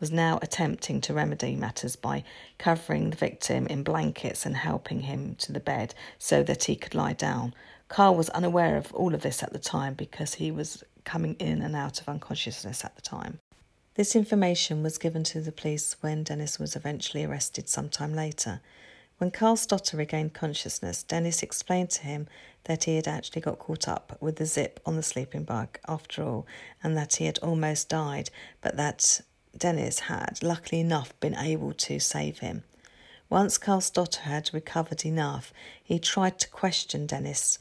was 0.00 0.10
now 0.10 0.38
attempting 0.42 1.00
to 1.02 1.14
remedy 1.14 1.54
matters 1.54 1.94
by 1.94 2.24
covering 2.58 3.10
the 3.10 3.16
victim 3.16 3.66
in 3.66 3.82
blankets 3.82 4.44
and 4.46 4.56
helping 4.56 5.02
him 5.02 5.36
to 5.36 5.52
the 5.52 5.60
bed 5.60 5.94
so 6.18 6.42
that 6.42 6.64
he 6.64 6.74
could 6.74 6.94
lie 6.94 7.12
down. 7.12 7.54
Carl 7.88 8.14
was 8.14 8.30
unaware 8.30 8.76
of 8.76 8.92
all 8.94 9.14
of 9.14 9.22
this 9.22 9.42
at 9.42 9.52
the 9.52 9.58
time 9.58 9.94
because 9.94 10.34
he 10.34 10.50
was 10.50 10.82
coming 11.04 11.34
in 11.34 11.60
and 11.60 11.76
out 11.76 12.00
of 12.00 12.08
unconsciousness 12.08 12.84
at 12.84 12.96
the 12.96 13.02
time. 13.02 13.38
This 13.94 14.16
information 14.16 14.82
was 14.82 14.98
given 14.98 15.24
to 15.24 15.40
the 15.40 15.52
police 15.52 15.96
when 16.00 16.22
Dennis 16.22 16.58
was 16.58 16.76
eventually 16.76 17.24
arrested 17.24 17.68
sometime 17.68 18.14
later. 18.14 18.60
When 19.18 19.30
Carl 19.30 19.56
Stotter 19.56 19.98
regained 19.98 20.32
consciousness, 20.32 21.02
Dennis 21.02 21.42
explained 21.42 21.90
to 21.90 22.02
him 22.02 22.26
that 22.64 22.84
he 22.84 22.96
had 22.96 23.06
actually 23.06 23.42
got 23.42 23.58
caught 23.58 23.88
up 23.88 24.16
with 24.20 24.36
the 24.36 24.46
zip 24.46 24.80
on 24.86 24.96
the 24.96 25.02
sleeping 25.02 25.44
bag 25.44 25.78
after 25.86 26.22
all, 26.22 26.46
and 26.82 26.96
that 26.96 27.16
he 27.16 27.26
had 27.26 27.38
almost 27.40 27.88
died, 27.90 28.30
but 28.62 28.76
that 28.78 29.20
Dennis 29.56 30.00
had, 30.00 30.38
luckily 30.42 30.80
enough, 30.80 31.18
been 31.20 31.34
able 31.34 31.72
to 31.72 31.98
save 31.98 32.38
him. 32.38 32.64
Once 33.28 33.58
Carl 33.58 33.80
Stotter 33.80 34.22
had 34.22 34.50
recovered 34.52 35.04
enough, 35.04 35.52
he 35.82 35.98
tried 35.98 36.38
to 36.40 36.48
question 36.48 37.06
Dennis 37.06 37.58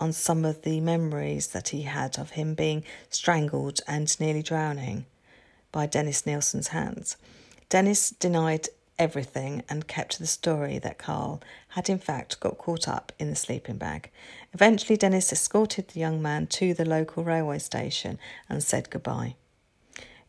on 0.00 0.12
some 0.12 0.44
of 0.44 0.62
the 0.62 0.80
memories 0.80 1.48
that 1.48 1.68
he 1.68 1.82
had 1.82 2.18
of 2.18 2.30
him 2.30 2.54
being 2.54 2.84
strangled 3.10 3.80
and 3.86 4.18
nearly 4.18 4.42
drowning 4.42 5.04
by 5.72 5.86
Dennis 5.86 6.24
Nilsen's 6.24 6.68
hands. 6.68 7.16
Dennis 7.68 8.10
denied 8.10 8.68
everything 8.98 9.62
and 9.68 9.86
kept 9.86 10.18
the 10.18 10.26
story 10.26 10.78
that 10.78 10.98
Carl 10.98 11.42
had 11.68 11.88
in 11.88 11.98
fact 11.98 12.40
got 12.40 12.58
caught 12.58 12.88
up 12.88 13.12
in 13.18 13.30
the 13.30 13.36
sleeping 13.36 13.76
bag. 13.76 14.10
Eventually, 14.52 14.96
Dennis 14.96 15.32
escorted 15.32 15.88
the 15.88 16.00
young 16.00 16.20
man 16.20 16.46
to 16.48 16.74
the 16.74 16.84
local 16.84 17.24
railway 17.24 17.58
station 17.58 18.18
and 18.48 18.62
said 18.62 18.90
goodbye. 18.90 19.36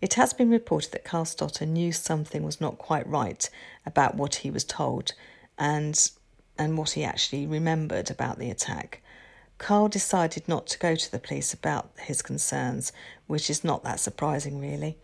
It 0.02 0.16
has 0.16 0.34
been 0.34 0.50
reported 0.50 0.92
that 0.92 1.06
Carl 1.06 1.26
Stotter 1.26 1.66
knew 1.66 1.92
something 1.92 2.44
was 2.44 2.60
not 2.60 2.80
quite 2.80 3.08
right 3.08 3.48
about 3.86 4.16
what 4.16 4.36
he 4.36 4.50
was 4.50 4.64
told 4.64 5.14
and 5.58 6.12
and 6.58 6.78
what 6.78 6.92
he 6.92 7.04
actually 7.04 7.46
remembered 7.48 8.12
about 8.12 8.38
the 8.38 8.50
attack. 8.50 9.02
Carl 9.58 9.88
decided 9.88 10.48
not 10.48 10.68
to 10.68 10.80
go 10.80 10.96
to 10.96 11.12
the 11.12 11.20
police 11.20 11.54
about 11.54 11.92
his 12.00 12.22
concerns, 12.22 12.92
which 13.28 13.50
is 13.50 13.64
not 13.64 13.84
that 13.84 14.00
surprising, 14.00 14.60
really. 14.60 14.98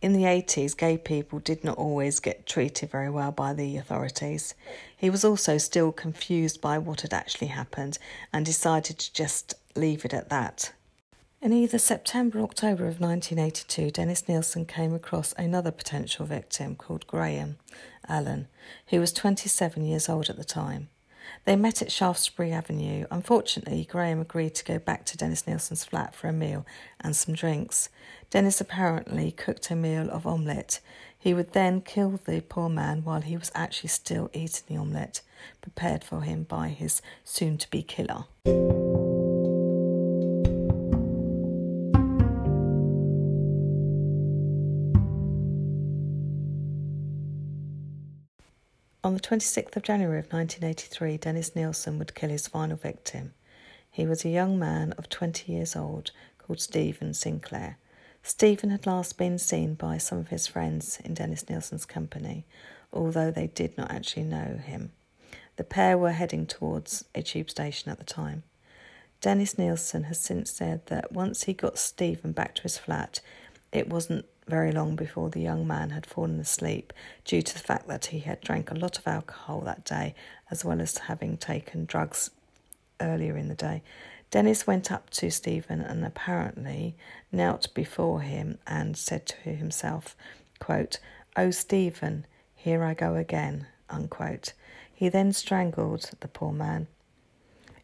In 0.00 0.12
the 0.12 0.24
80s, 0.24 0.76
gay 0.76 0.98
people 0.98 1.38
did 1.38 1.62
not 1.62 1.78
always 1.78 2.18
get 2.18 2.44
treated 2.44 2.90
very 2.90 3.08
well 3.08 3.30
by 3.30 3.54
the 3.54 3.76
authorities. 3.76 4.54
He 4.96 5.08
was 5.08 5.24
also 5.24 5.56
still 5.58 5.92
confused 5.92 6.60
by 6.60 6.78
what 6.78 7.02
had 7.02 7.14
actually 7.14 7.46
happened 7.48 7.98
and 8.32 8.44
decided 8.44 8.98
to 8.98 9.12
just 9.12 9.54
leave 9.76 10.04
it 10.04 10.12
at 10.12 10.28
that. 10.28 10.72
In 11.42 11.52
either 11.52 11.76
September 11.76 12.38
or 12.38 12.44
October 12.44 12.84
of 12.84 13.00
1982, 13.00 13.90
Dennis 13.90 14.28
Nilsen 14.28 14.64
came 14.64 14.94
across 14.94 15.34
another 15.36 15.72
potential 15.72 16.24
victim 16.24 16.76
called 16.76 17.04
Graham 17.08 17.56
Allen, 18.06 18.46
who 18.86 19.00
was 19.00 19.12
27 19.12 19.84
years 19.84 20.08
old 20.08 20.30
at 20.30 20.36
the 20.36 20.44
time. 20.44 20.88
They 21.44 21.56
met 21.56 21.82
at 21.82 21.90
Shaftesbury 21.90 22.52
Avenue. 22.52 23.06
Unfortunately, 23.10 23.84
Graham 23.90 24.20
agreed 24.20 24.54
to 24.54 24.64
go 24.64 24.78
back 24.78 25.04
to 25.06 25.16
Dennis 25.16 25.44
Nilsen's 25.44 25.84
flat 25.84 26.14
for 26.14 26.28
a 26.28 26.32
meal 26.32 26.64
and 27.00 27.16
some 27.16 27.34
drinks. 27.34 27.88
Dennis 28.30 28.60
apparently 28.60 29.32
cooked 29.32 29.68
a 29.72 29.74
meal 29.74 30.08
of 30.10 30.28
omelette. 30.28 30.78
He 31.18 31.34
would 31.34 31.54
then 31.54 31.80
kill 31.80 32.20
the 32.24 32.42
poor 32.42 32.68
man 32.68 33.02
while 33.02 33.20
he 33.20 33.36
was 33.36 33.50
actually 33.52 33.88
still 33.88 34.30
eating 34.32 34.62
the 34.68 34.76
omelette, 34.76 35.22
prepared 35.60 36.04
for 36.04 36.20
him 36.20 36.44
by 36.44 36.68
his 36.68 37.02
soon 37.24 37.58
to 37.58 37.68
be 37.68 37.82
killer. 37.82 38.26
On 49.04 49.14
the 49.14 49.20
26th 49.20 49.74
of 49.74 49.82
January 49.82 50.20
of 50.20 50.32
1983, 50.32 51.16
Dennis 51.16 51.56
Nilsen 51.56 51.98
would 51.98 52.14
kill 52.14 52.30
his 52.30 52.46
final 52.46 52.76
victim. 52.76 53.34
He 53.90 54.06
was 54.06 54.24
a 54.24 54.28
young 54.28 54.60
man 54.60 54.92
of 54.92 55.08
20 55.08 55.50
years 55.52 55.74
old 55.74 56.12
called 56.38 56.60
Stephen 56.60 57.12
Sinclair. 57.12 57.78
Stephen 58.22 58.70
had 58.70 58.86
last 58.86 59.18
been 59.18 59.40
seen 59.40 59.74
by 59.74 59.98
some 59.98 60.18
of 60.18 60.28
his 60.28 60.46
friends 60.46 61.00
in 61.04 61.14
Dennis 61.14 61.48
Nilsen's 61.48 61.84
company, 61.84 62.44
although 62.92 63.32
they 63.32 63.48
did 63.48 63.76
not 63.76 63.90
actually 63.90 64.22
know 64.22 64.60
him. 64.62 64.92
The 65.56 65.64
pair 65.64 65.98
were 65.98 66.12
heading 66.12 66.46
towards 66.46 67.04
a 67.12 67.22
tube 67.22 67.50
station 67.50 67.90
at 67.90 67.98
the 67.98 68.04
time. 68.04 68.44
Dennis 69.20 69.58
Nilsen 69.58 70.04
has 70.04 70.20
since 70.20 70.52
said 70.52 70.86
that 70.86 71.10
once 71.10 71.42
he 71.42 71.54
got 71.54 71.76
Stephen 71.76 72.30
back 72.30 72.54
to 72.54 72.62
his 72.62 72.78
flat, 72.78 73.20
it 73.72 73.88
wasn't 73.88 74.26
very 74.46 74.72
long 74.72 74.96
before 74.96 75.30
the 75.30 75.40
young 75.40 75.66
man 75.66 75.90
had 75.90 76.06
fallen 76.06 76.40
asleep 76.40 76.92
due 77.24 77.42
to 77.42 77.54
the 77.54 77.60
fact 77.60 77.86
that 77.88 78.06
he 78.06 78.20
had 78.20 78.40
drank 78.40 78.70
a 78.70 78.74
lot 78.74 78.98
of 78.98 79.06
alcohol 79.06 79.60
that 79.60 79.84
day 79.84 80.14
as 80.50 80.64
well 80.64 80.80
as 80.80 80.98
having 80.98 81.36
taken 81.36 81.84
drugs 81.84 82.30
earlier 83.00 83.36
in 83.36 83.48
the 83.48 83.54
day. 83.54 83.82
Dennis 84.30 84.66
went 84.66 84.90
up 84.90 85.10
to 85.10 85.30
Stephen 85.30 85.80
and 85.80 86.04
apparently 86.04 86.94
knelt 87.30 87.72
before 87.74 88.22
him 88.22 88.58
and 88.66 88.96
said 88.96 89.26
to 89.26 89.50
himself, 89.50 90.16
quote, 90.58 90.98
Oh, 91.36 91.50
Stephen, 91.50 92.26
here 92.54 92.82
I 92.82 92.94
go 92.94 93.14
again, 93.14 93.66
unquote. 93.90 94.54
He 94.92 95.08
then 95.08 95.32
strangled 95.32 96.10
the 96.20 96.28
poor 96.28 96.52
man. 96.52 96.86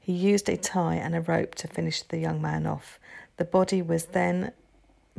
He 0.01 0.13
used 0.13 0.49
a 0.49 0.57
tie 0.57 0.95
and 0.95 1.15
a 1.15 1.21
rope 1.21 1.55
to 1.57 1.69
finish 1.69 2.03
the 2.03 2.19
young 2.19 2.41
man 2.41 2.67
off. 2.67 2.99
The 3.37 3.45
body 3.45 3.83
was 3.83 4.07
then 4.07 4.53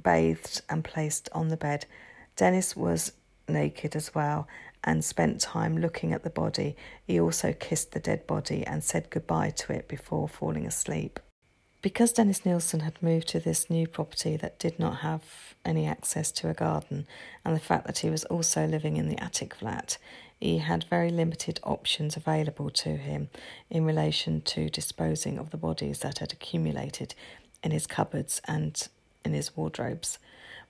bathed 0.04 0.62
and 0.70 0.84
placed 0.84 1.30
on 1.34 1.50
the 1.50 1.58
bed. 1.58 1.86
Dennis 2.36 2.76
was 2.76 3.14
naked 3.48 3.96
as 3.96 4.14
well 4.14 4.48
and 4.84 5.04
spent 5.04 5.42
time 5.42 5.78
looking 5.78 6.14
at 6.14 6.24
the 6.24 6.30
body. 6.30 6.76
He 7.06 7.20
also 7.20 7.54
kissed 7.54 7.92
the 7.92 8.00
dead 8.00 8.26
body 8.28 8.66
and 8.66 8.84
said 8.84 9.10
goodbye 9.10 9.52
to 9.52 9.74
it 9.74 9.88
before 9.88 10.30
falling 10.30 10.66
asleep. 10.66 11.20
Because 11.82 12.12
Dennis 12.12 12.46
Nilsen 12.46 12.82
had 12.82 13.02
moved 13.02 13.30
to 13.30 13.40
this 13.40 13.70
new 13.70 13.88
property 13.88 14.36
that 14.38 14.60
did 14.60 14.80
not 14.80 14.98
have 14.98 15.24
any 15.64 15.88
access 15.88 16.30
to 16.34 16.50
a 16.50 16.54
garden, 16.54 17.08
and 17.46 17.56
the 17.56 17.60
fact 17.60 17.88
that 17.88 18.00
he 18.00 18.10
was 18.10 18.26
also 18.26 18.66
living 18.66 18.98
in 18.98 19.08
the 19.08 19.22
attic 19.22 19.56
flat, 19.56 19.98
he 20.40 20.58
had 20.58 20.86
very 20.86 21.10
limited 21.10 21.60
options 21.64 22.18
available 22.18 22.70
to 22.70 22.98
him 22.98 23.30
in 23.70 23.86
relation 23.86 24.42
to 24.42 24.70
disposing 24.70 25.38
of 25.38 25.52
the 25.52 25.58
bodies 25.58 26.00
that 26.00 26.20
had 26.20 26.34
accumulated 26.34 27.16
in 27.64 27.72
his 27.72 27.88
cupboards 27.88 28.42
and 28.46 28.90
in 29.24 29.34
his 29.34 29.56
wardrobes. 29.56 30.20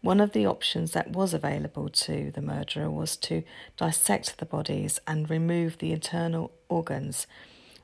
One 0.02 0.22
of 0.22 0.32
the 0.32 0.46
options 0.46 0.92
that 0.94 1.12
was 1.12 1.34
available 1.34 1.90
to 1.90 2.32
the 2.32 2.42
murderer 2.42 2.90
was 2.90 3.18
to 3.18 3.44
dissect 3.76 4.38
the 4.38 4.46
bodies 4.46 5.00
and 5.06 5.30
remove 5.30 5.78
the 5.78 5.92
internal 5.92 6.52
organs. 6.70 7.28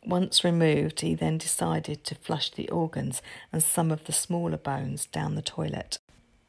Once 0.06 0.44
removed, 0.44 1.02
he 1.02 1.16
then 1.16 1.38
decided 1.38 2.04
to 2.04 2.16
flush 2.16 2.52
the 2.52 2.70
organs 2.70 3.22
and 3.52 3.62
some 3.62 3.92
of 3.92 4.06
the 4.06 4.14
smaller 4.14 4.58
bones 4.58 5.08
down 5.08 5.36
the 5.36 5.42
toilet. 5.42 5.98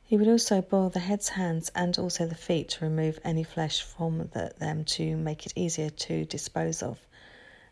He 0.05 0.17
would 0.17 0.29
also 0.29 0.63
boil 0.63 0.89
the 0.89 1.01
heads, 1.01 1.31
hands, 1.31 1.73
and 1.75 1.99
also 1.99 2.27
the 2.27 2.37
feet 2.37 2.69
to 2.71 2.85
remove 2.85 3.19
any 3.25 3.43
flesh 3.43 3.83
from 3.83 4.19
the, 4.19 4.53
them 4.59 4.85
to 4.85 5.17
make 5.17 5.47
it 5.47 5.53
easier 5.57 5.91
to 5.91 6.25
dispose 6.27 6.81
of. 6.81 7.01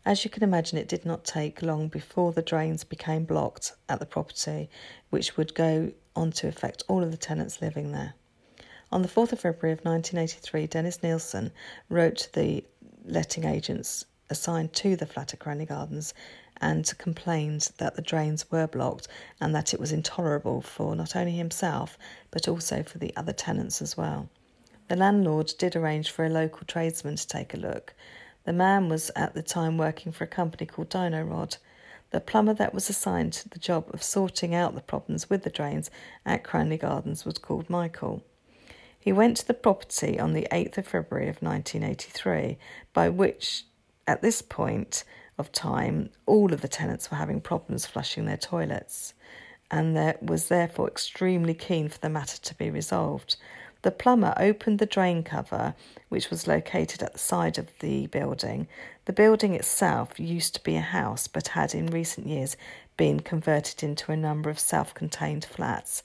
As 0.05 0.25
you 0.25 0.29
can 0.29 0.43
imagine, 0.43 0.77
it 0.77 0.89
did 0.89 1.05
not 1.05 1.23
take 1.23 1.61
long 1.61 1.87
before 1.87 2.33
the 2.33 2.41
drains 2.41 2.83
became 2.83 3.23
blocked 3.23 3.71
at 3.87 3.99
the 3.99 4.05
property, 4.05 4.69
which 5.11 5.37
would 5.37 5.55
go 5.55 5.93
on 6.15 6.31
to 6.31 6.47
affect 6.47 6.83
all 6.87 7.03
of 7.03 7.11
the 7.11 7.17
tenants 7.17 7.61
living 7.61 7.91
there. 7.91 8.13
On 8.91 9.01
the 9.01 9.07
4th 9.07 9.33
of 9.33 9.39
February 9.39 9.73
of 9.73 9.83
1983, 9.83 10.67
Dennis 10.67 11.01
Nilsen 11.03 11.51
wrote 11.89 12.17
to 12.17 12.33
the 12.33 12.63
letting 13.03 13.43
agents 13.43 14.05
assigned 14.29 14.73
to 14.73 14.95
the 14.95 15.05
flat 15.05 15.33
at 15.33 15.39
Cranley 15.39 15.65
Gardens 15.65 16.13
and 16.61 16.97
complained 16.97 17.71
that 17.77 17.95
the 17.95 18.01
drains 18.01 18.49
were 18.49 18.67
blocked 18.67 19.07
and 19.41 19.53
that 19.53 19.73
it 19.73 19.79
was 19.79 19.91
intolerable 19.91 20.61
for 20.61 20.95
not 20.95 21.15
only 21.15 21.33
himself 21.33 21.97
but 22.31 22.47
also 22.47 22.83
for 22.83 22.97
the 22.97 23.15
other 23.15 23.33
tenants 23.33 23.81
as 23.81 23.97
well. 23.97 24.29
The 24.87 24.95
landlord 24.95 25.53
did 25.57 25.75
arrange 25.75 26.11
for 26.11 26.25
a 26.25 26.29
local 26.29 26.65
tradesman 26.65 27.15
to 27.15 27.27
take 27.27 27.53
a 27.53 27.57
look. 27.57 27.93
The 28.45 28.53
man 28.53 28.87
was 28.87 29.11
at 29.15 29.33
the 29.33 29.41
time 29.41 29.77
working 29.77 30.11
for 30.11 30.23
a 30.23 30.27
company 30.27 30.67
called 30.67 30.89
Dyno-Rod. 30.89 31.57
The 32.15 32.21
plumber 32.21 32.53
that 32.53 32.73
was 32.73 32.89
assigned 32.89 33.33
to 33.33 33.49
the 33.49 33.59
job 33.59 33.89
of 33.93 34.01
sorting 34.01 34.55
out 34.55 34.73
the 34.73 34.79
problems 34.79 35.29
with 35.29 35.43
the 35.43 35.49
drains 35.49 35.91
at 36.25 36.45
Cranley 36.45 36.77
Gardens 36.77 37.25
was 37.25 37.37
called 37.37 37.69
Michael. 37.69 38.23
He 38.97 39.11
went 39.11 39.35
to 39.35 39.45
the 39.45 39.53
property 39.53 40.17
on 40.17 40.31
the 40.31 40.47
8th 40.49 40.77
of 40.77 40.87
February 40.87 41.27
of 41.27 41.41
1983, 41.41 42.57
by 42.93 43.09
which, 43.09 43.65
at 44.07 44.21
this 44.21 44.41
point 44.41 45.03
of 45.37 45.51
time, 45.51 46.09
all 46.25 46.53
of 46.53 46.61
the 46.61 46.69
tenants 46.69 47.11
were 47.11 47.17
having 47.17 47.41
problems 47.41 47.85
flushing 47.85 48.23
their 48.23 48.37
toilets, 48.37 49.13
and 49.69 49.93
there 49.93 50.15
was 50.21 50.47
therefore 50.47 50.87
extremely 50.87 51.53
keen 51.53 51.89
for 51.89 51.99
the 51.99 52.07
matter 52.07 52.39
to 52.41 52.55
be 52.55 52.69
resolved. 52.69 53.35
The 53.85 53.91
plumber 53.91 54.33
opened 54.37 54.79
the 54.79 54.87
drain 54.87 55.21
cover, 55.21 55.75
which 56.09 56.31
was 56.31 56.47
located 56.47 57.03
at 57.03 57.13
the 57.13 57.19
side 57.19 57.59
of 57.59 57.67
the 57.81 58.07
building. 58.07 58.67
The 59.05 59.13
building 59.13 59.53
itself 59.53 60.19
used 60.19 60.55
to 60.55 60.63
be 60.63 60.75
a 60.75 60.81
house, 60.81 61.27
but 61.27 61.49
had 61.49 61.75
in 61.75 61.85
recent 61.85 62.25
years 62.25 62.57
been 62.97 63.19
converted 63.19 63.83
into 63.83 64.11
a 64.11 64.17
number 64.17 64.49
of 64.49 64.59
self 64.59 64.95
contained 64.95 65.45
flats. 65.45 66.01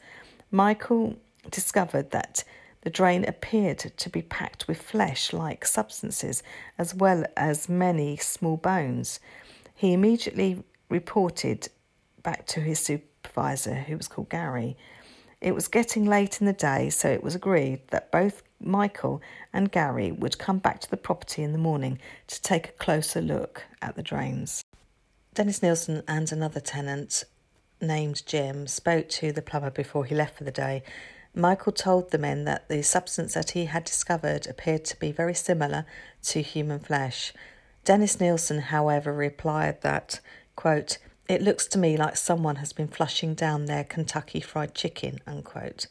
Michael 0.50 1.16
discovered 1.50 2.10
that 2.10 2.44
the 2.82 2.90
drain 2.90 3.24
appeared 3.24 3.78
to 3.78 4.10
be 4.10 4.20
packed 4.20 4.68
with 4.68 4.82
flesh 4.82 5.32
like 5.32 5.64
substances 5.64 6.42
as 6.76 6.94
well 6.94 7.24
as 7.34 7.66
many 7.66 8.18
small 8.18 8.58
bones. 8.58 9.20
He 9.74 9.94
immediately 9.94 10.64
reported 10.90 11.68
back 12.22 12.44
to 12.48 12.60
his 12.60 12.78
supervisor, 12.78 13.76
who 13.76 13.96
was 13.96 14.06
called 14.06 14.28
Gary. 14.28 14.76
It 15.40 15.54
was 15.54 15.68
getting 15.68 16.04
late 16.04 16.40
in 16.40 16.46
the 16.46 16.52
day, 16.52 16.90
so 16.90 17.08
it 17.08 17.22
was 17.22 17.34
agreed 17.34 17.80
that 17.88 18.10
both 18.10 18.42
Michael 18.60 19.22
and 19.52 19.72
Gary 19.72 20.12
would 20.12 20.38
come 20.38 20.58
back 20.58 20.80
to 20.80 20.90
the 20.90 20.98
property 20.98 21.42
in 21.42 21.52
the 21.52 21.58
morning 21.58 21.98
to 22.26 22.42
take 22.42 22.68
a 22.68 22.72
closer 22.72 23.22
look 23.22 23.64
at 23.80 23.96
the 23.96 24.02
drains. 24.02 24.62
Dennis 25.32 25.62
Nilsen 25.62 26.02
and 26.06 26.30
another 26.30 26.60
tenant 26.60 27.24
named 27.80 28.26
Jim 28.26 28.66
spoke 28.66 29.08
to 29.08 29.32
the 29.32 29.40
plumber 29.40 29.70
before 29.70 30.04
he 30.04 30.14
left 30.14 30.36
for 30.36 30.44
the 30.44 30.50
day. 30.50 30.82
Michael 31.34 31.72
told 31.72 32.10
the 32.10 32.18
men 32.18 32.44
that 32.44 32.68
the 32.68 32.82
substance 32.82 33.32
that 33.34 33.50
he 33.50 33.66
had 33.66 33.84
discovered 33.84 34.46
appeared 34.46 34.84
to 34.86 34.98
be 34.98 35.12
very 35.12 35.34
similar 35.34 35.86
to 36.24 36.42
human 36.42 36.80
flesh. 36.80 37.32
Dennis 37.84 38.20
Nilsen, 38.20 38.60
however, 38.60 39.12
replied 39.12 39.80
that, 39.80 40.20
quote, 40.54 40.98
it 41.30 41.42
looks 41.42 41.68
to 41.68 41.78
me 41.78 41.96
like 41.96 42.16
someone 42.16 42.56
has 42.56 42.72
been 42.72 42.88
flushing 42.88 43.34
down 43.34 43.66
their 43.66 43.84
Kentucky 43.84 44.40
Fried 44.40 44.74
Chicken. 44.74 45.20
Unquote. 45.28 45.86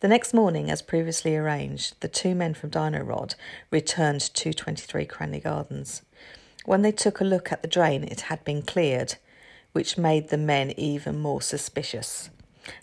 The 0.00 0.08
next 0.08 0.34
morning, 0.34 0.72
as 0.72 0.82
previously 0.82 1.36
arranged, 1.36 2.00
the 2.00 2.08
two 2.08 2.34
men 2.34 2.52
from 2.54 2.72
Dyno-Rod 2.72 3.36
returned 3.70 4.22
to 4.22 4.52
23 4.52 5.06
Cranley 5.06 5.38
Gardens. 5.38 6.02
When 6.64 6.82
they 6.82 6.90
took 6.90 7.20
a 7.20 7.24
look 7.24 7.52
at 7.52 7.62
the 7.62 7.68
drain, 7.68 8.02
it 8.02 8.22
had 8.22 8.44
been 8.44 8.62
cleared, 8.62 9.14
which 9.70 9.96
made 9.96 10.30
the 10.30 10.36
men 10.36 10.72
even 10.76 11.16
more 11.16 11.40
suspicious. 11.40 12.30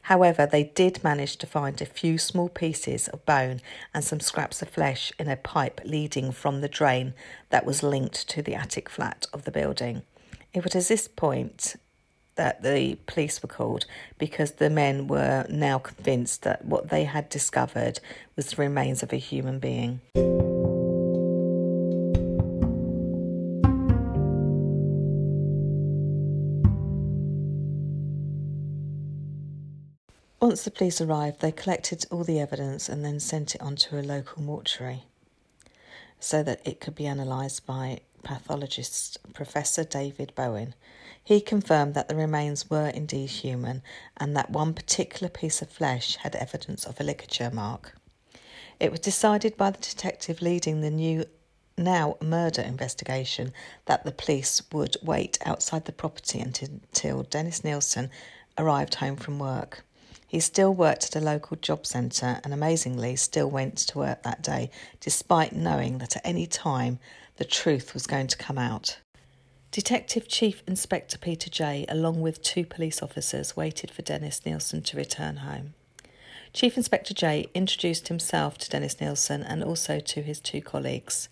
However, 0.03 0.45
they 0.45 0.63
did 0.63 1.03
manage 1.03 1.35
to 1.37 1.47
find 1.47 1.81
a 1.81 1.85
few 1.85 2.17
small 2.17 2.47
pieces 2.47 3.09
of 3.09 3.25
bone 3.25 3.59
and 3.93 4.05
some 4.05 4.21
scraps 4.21 4.61
of 4.61 4.69
flesh 4.69 5.11
in 5.19 5.27
a 5.27 5.35
pipe 5.35 5.81
leading 5.83 6.31
from 6.31 6.61
the 6.61 6.69
drain 6.69 7.13
that 7.49 7.65
was 7.65 7.83
linked 7.83 8.29
to 8.29 8.41
the 8.41 8.55
attic 8.55 8.87
flat 8.87 9.27
of 9.33 9.43
the 9.43 9.51
building. 9.51 10.03
It 10.53 10.63
was 10.63 10.75
at 10.75 10.87
this 10.87 11.09
point 11.09 11.75
that 12.39 12.63
the 12.63 12.95
police 13.05 13.43
were 13.43 13.49
called 13.49 13.85
because 14.17 14.51
the 14.51 14.69
men 14.69 15.07
were 15.07 15.45
now 15.49 15.77
convinced 15.77 16.43
that 16.43 16.63
what 16.63 16.87
they 16.87 17.03
had 17.03 17.27
discovered 17.27 17.99
was 18.37 18.51
the 18.51 18.55
remains 18.55 19.03
of 19.03 19.11
a 19.11 19.17
human 19.17 19.59
being. 19.59 19.99
Once 30.39 30.63
the 30.63 30.71
police 30.71 31.01
arrived, 31.01 31.41
they 31.41 31.51
collected 31.51 32.05
all 32.09 32.23
the 32.23 32.39
evidence 32.39 32.87
and 32.87 33.03
then 33.03 33.19
sent 33.19 33.53
it 33.53 33.61
on 33.61 33.75
to 33.75 33.99
a 33.99 34.01
local 34.01 34.41
mortuary 34.41 35.03
so 36.21 36.41
that 36.41 36.61
it 36.65 36.79
could 36.79 36.95
be 36.95 37.05
analysed 37.05 37.65
by 37.65 37.99
pathologist 38.23 39.17
Professor 39.33 39.83
David 39.83 40.31
Bowen. 40.35 40.73
He 41.23 41.41
confirmed 41.41 41.93
that 41.93 42.07
the 42.07 42.15
remains 42.15 42.69
were 42.69 42.89
indeed 42.89 43.29
human 43.29 43.83
and 44.17 44.35
that 44.35 44.49
one 44.49 44.73
particular 44.73 45.29
piece 45.29 45.61
of 45.61 45.69
flesh 45.69 46.15
had 46.17 46.35
evidence 46.35 46.85
of 46.85 46.99
a 46.99 47.03
ligature 47.03 47.51
mark. 47.51 47.95
It 48.79 48.91
was 48.91 49.01
decided 49.01 49.57
by 49.57 49.71
the 49.71 49.79
detective 49.79 50.41
leading 50.41 50.81
the 50.81 50.89
new 50.89 51.25
now 51.77 52.17
murder 52.21 52.61
investigation 52.61 53.53
that 53.85 54.03
the 54.03 54.11
police 54.11 54.61
would 54.71 54.97
wait 55.01 55.37
outside 55.45 55.85
the 55.85 55.91
property 55.91 56.39
until 56.39 57.23
Dennis 57.23 57.63
Nilsen 57.63 58.09
arrived 58.57 58.95
home 58.95 59.15
from 59.15 59.39
work. 59.39 59.83
He 60.27 60.39
still 60.39 60.73
worked 60.73 61.05
at 61.05 61.15
a 61.15 61.25
local 61.25 61.57
job 61.57 61.87
centre 61.87 62.39
and 62.43 62.53
amazingly 62.53 63.15
still 63.15 63.49
went 63.49 63.77
to 63.77 63.97
work 63.97 64.23
that 64.23 64.43
day, 64.43 64.69
despite 64.99 65.53
knowing 65.53 65.97
that 65.97 66.15
at 66.15 66.25
any 66.25 66.45
time 66.45 66.99
the 67.37 67.45
truth 67.45 67.93
was 67.93 68.05
going 68.05 68.27
to 68.27 68.37
come 68.37 68.57
out. 68.57 68.99
Detective 69.71 70.27
Chief 70.27 70.63
Inspector 70.65 71.15
Peter 71.19 71.47
Jay, 71.47 71.85
along 71.87 72.21
with 72.21 72.41
two 72.41 72.65
police 72.65 73.03
officers, 73.03 73.55
waited 73.55 73.91
for 73.91 74.01
Dennis 74.01 74.43
Nilsen 74.43 74.81
to 74.81 74.97
return 74.97 75.37
home. 75.37 75.75
Chief 76.53 76.75
Inspector 76.75 77.13
Jay 77.13 77.45
introduced 77.53 78.07
himself 78.07 78.57
to 78.57 78.69
Dennis 78.69 78.99
Nilsen 78.99 79.43
and 79.43 79.63
also 79.63 79.99
to 79.99 80.23
his 80.23 80.39
two 80.39 80.59
colleagues. 80.59 81.29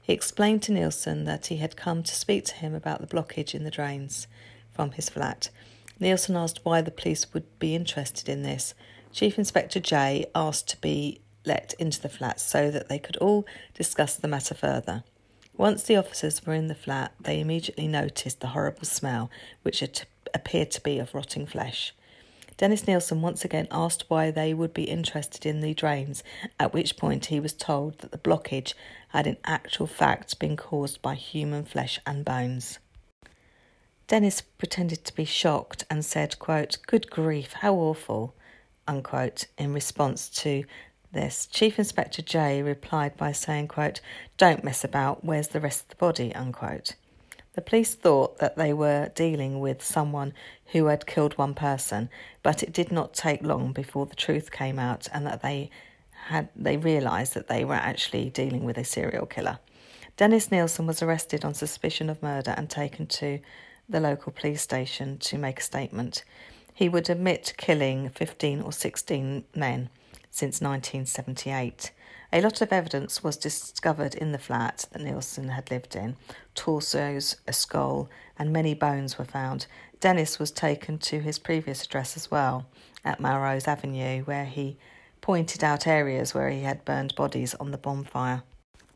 He 0.00 0.14
explained 0.14 0.62
to 0.62 0.72
Nilsen 0.72 1.24
that 1.24 1.48
he 1.48 1.58
had 1.58 1.76
come 1.76 2.02
to 2.04 2.14
speak 2.14 2.46
to 2.46 2.54
him 2.54 2.74
about 2.74 3.02
the 3.02 3.06
blockage 3.06 3.54
in 3.54 3.64
the 3.64 3.70
drains 3.70 4.28
from 4.72 4.92
his 4.92 5.10
flat. 5.10 5.50
Nilsen 6.00 6.36
asked 6.36 6.60
why 6.62 6.80
the 6.80 6.90
police 6.90 7.34
would 7.34 7.58
be 7.58 7.74
interested 7.74 8.30
in 8.30 8.42
this. 8.42 8.72
Chief 9.12 9.38
Inspector 9.38 9.78
Jay 9.80 10.24
asked 10.34 10.68
to 10.70 10.80
be 10.80 11.20
let 11.44 11.74
into 11.78 12.00
the 12.00 12.08
flat 12.08 12.40
so 12.40 12.70
that 12.70 12.88
they 12.88 12.98
could 12.98 13.18
all 13.18 13.44
discuss 13.74 14.16
the 14.16 14.26
matter 14.26 14.54
further. 14.54 15.04
Once 15.56 15.84
the 15.84 15.96
officers 15.96 16.44
were 16.44 16.54
in 16.54 16.66
the 16.66 16.74
flat, 16.74 17.12
they 17.20 17.40
immediately 17.40 17.86
noticed 17.86 18.40
the 18.40 18.48
horrible 18.48 18.84
smell, 18.84 19.30
which 19.62 19.82
appeared 20.34 20.70
to 20.70 20.80
be 20.80 20.98
of 20.98 21.14
rotting 21.14 21.46
flesh. 21.46 21.94
Dennis 22.56 22.86
Nilsen 22.86 23.20
once 23.20 23.44
again 23.44 23.66
asked 23.70 24.04
why 24.08 24.30
they 24.30 24.54
would 24.54 24.72
be 24.72 24.84
interested 24.84 25.44
in 25.44 25.60
the 25.60 25.74
drains, 25.74 26.22
at 26.58 26.72
which 26.72 26.96
point 26.96 27.26
he 27.26 27.40
was 27.40 27.52
told 27.52 27.98
that 27.98 28.12
the 28.12 28.18
blockage 28.18 28.74
had 29.08 29.26
in 29.26 29.36
actual 29.44 29.86
fact 29.86 30.38
been 30.38 30.56
caused 30.56 31.02
by 31.02 31.14
human 31.14 31.64
flesh 31.64 31.98
and 32.06 32.24
bones. 32.24 32.78
Dennis 34.06 34.40
pretended 34.40 35.04
to 35.04 35.14
be 35.14 35.24
shocked 35.24 35.84
and 35.90 36.04
said, 36.04 36.38
quote, 36.38 36.78
Good 36.86 37.10
grief, 37.10 37.54
how 37.54 37.74
awful, 37.74 38.34
unquote, 38.86 39.46
in 39.56 39.72
response 39.72 40.28
to 40.28 40.64
this. 41.14 41.46
Chief 41.46 41.78
Inspector 41.78 42.20
Jay 42.22 42.62
replied 42.62 43.16
by 43.16 43.32
saying, 43.32 43.68
quote, 43.68 44.00
Don't 44.36 44.64
mess 44.64 44.84
about, 44.84 45.24
where's 45.24 45.48
the 45.48 45.60
rest 45.60 45.84
of 45.84 45.88
the 45.88 45.96
body? 45.96 46.34
Unquote. 46.34 46.96
The 47.54 47.62
police 47.62 47.94
thought 47.94 48.38
that 48.38 48.56
they 48.56 48.72
were 48.72 49.12
dealing 49.14 49.60
with 49.60 49.82
someone 49.82 50.34
who 50.72 50.86
had 50.86 51.06
killed 51.06 51.38
one 51.38 51.54
person, 51.54 52.10
but 52.42 52.62
it 52.62 52.72
did 52.72 52.90
not 52.90 53.14
take 53.14 53.42
long 53.42 53.72
before 53.72 54.06
the 54.06 54.16
truth 54.16 54.50
came 54.50 54.78
out 54.78 55.08
and 55.12 55.24
that 55.24 55.40
they 55.40 55.70
had 56.26 56.48
they 56.56 56.76
realised 56.76 57.34
that 57.34 57.48
they 57.48 57.64
were 57.64 57.74
actually 57.74 58.30
dealing 58.30 58.64
with 58.64 58.76
a 58.76 58.84
serial 58.84 59.26
killer. 59.26 59.58
Dennis 60.16 60.50
Nilsen 60.50 60.86
was 60.86 61.02
arrested 61.02 61.44
on 61.44 61.54
suspicion 61.54 62.10
of 62.10 62.22
murder 62.22 62.54
and 62.56 62.68
taken 62.68 63.06
to 63.06 63.38
the 63.88 64.00
local 64.00 64.32
police 64.32 64.62
station 64.62 65.18
to 65.18 65.38
make 65.38 65.60
a 65.60 65.62
statement. 65.62 66.24
He 66.72 66.88
would 66.88 67.08
admit 67.08 67.54
killing 67.56 68.08
15 68.08 68.62
or 68.62 68.72
16 68.72 69.44
men 69.54 69.90
since 70.34 70.60
1978. 70.60 71.92
A 72.32 72.40
lot 72.40 72.60
of 72.60 72.72
evidence 72.72 73.22
was 73.22 73.36
discovered 73.36 74.16
in 74.16 74.32
the 74.32 74.38
flat 74.38 74.84
that 74.90 75.00
Nilsen 75.00 75.50
had 75.50 75.70
lived 75.70 75.94
in 75.94 76.16
torsos, 76.56 77.36
a 77.46 77.52
skull, 77.52 78.10
and 78.36 78.52
many 78.52 78.74
bones 78.74 79.16
were 79.16 79.24
found. 79.24 79.68
Dennis 80.00 80.40
was 80.40 80.50
taken 80.50 80.98
to 80.98 81.20
his 81.20 81.38
previous 81.38 81.84
address 81.84 82.16
as 82.16 82.32
well, 82.32 82.66
at 83.04 83.20
Melrose 83.20 83.68
Avenue, 83.68 84.24
where 84.24 84.44
he 84.44 84.76
pointed 85.20 85.62
out 85.62 85.86
areas 85.86 86.34
where 86.34 86.50
he 86.50 86.62
had 86.62 86.84
burned 86.84 87.14
bodies 87.14 87.54
on 87.54 87.70
the 87.70 87.78
bonfire. 87.78 88.42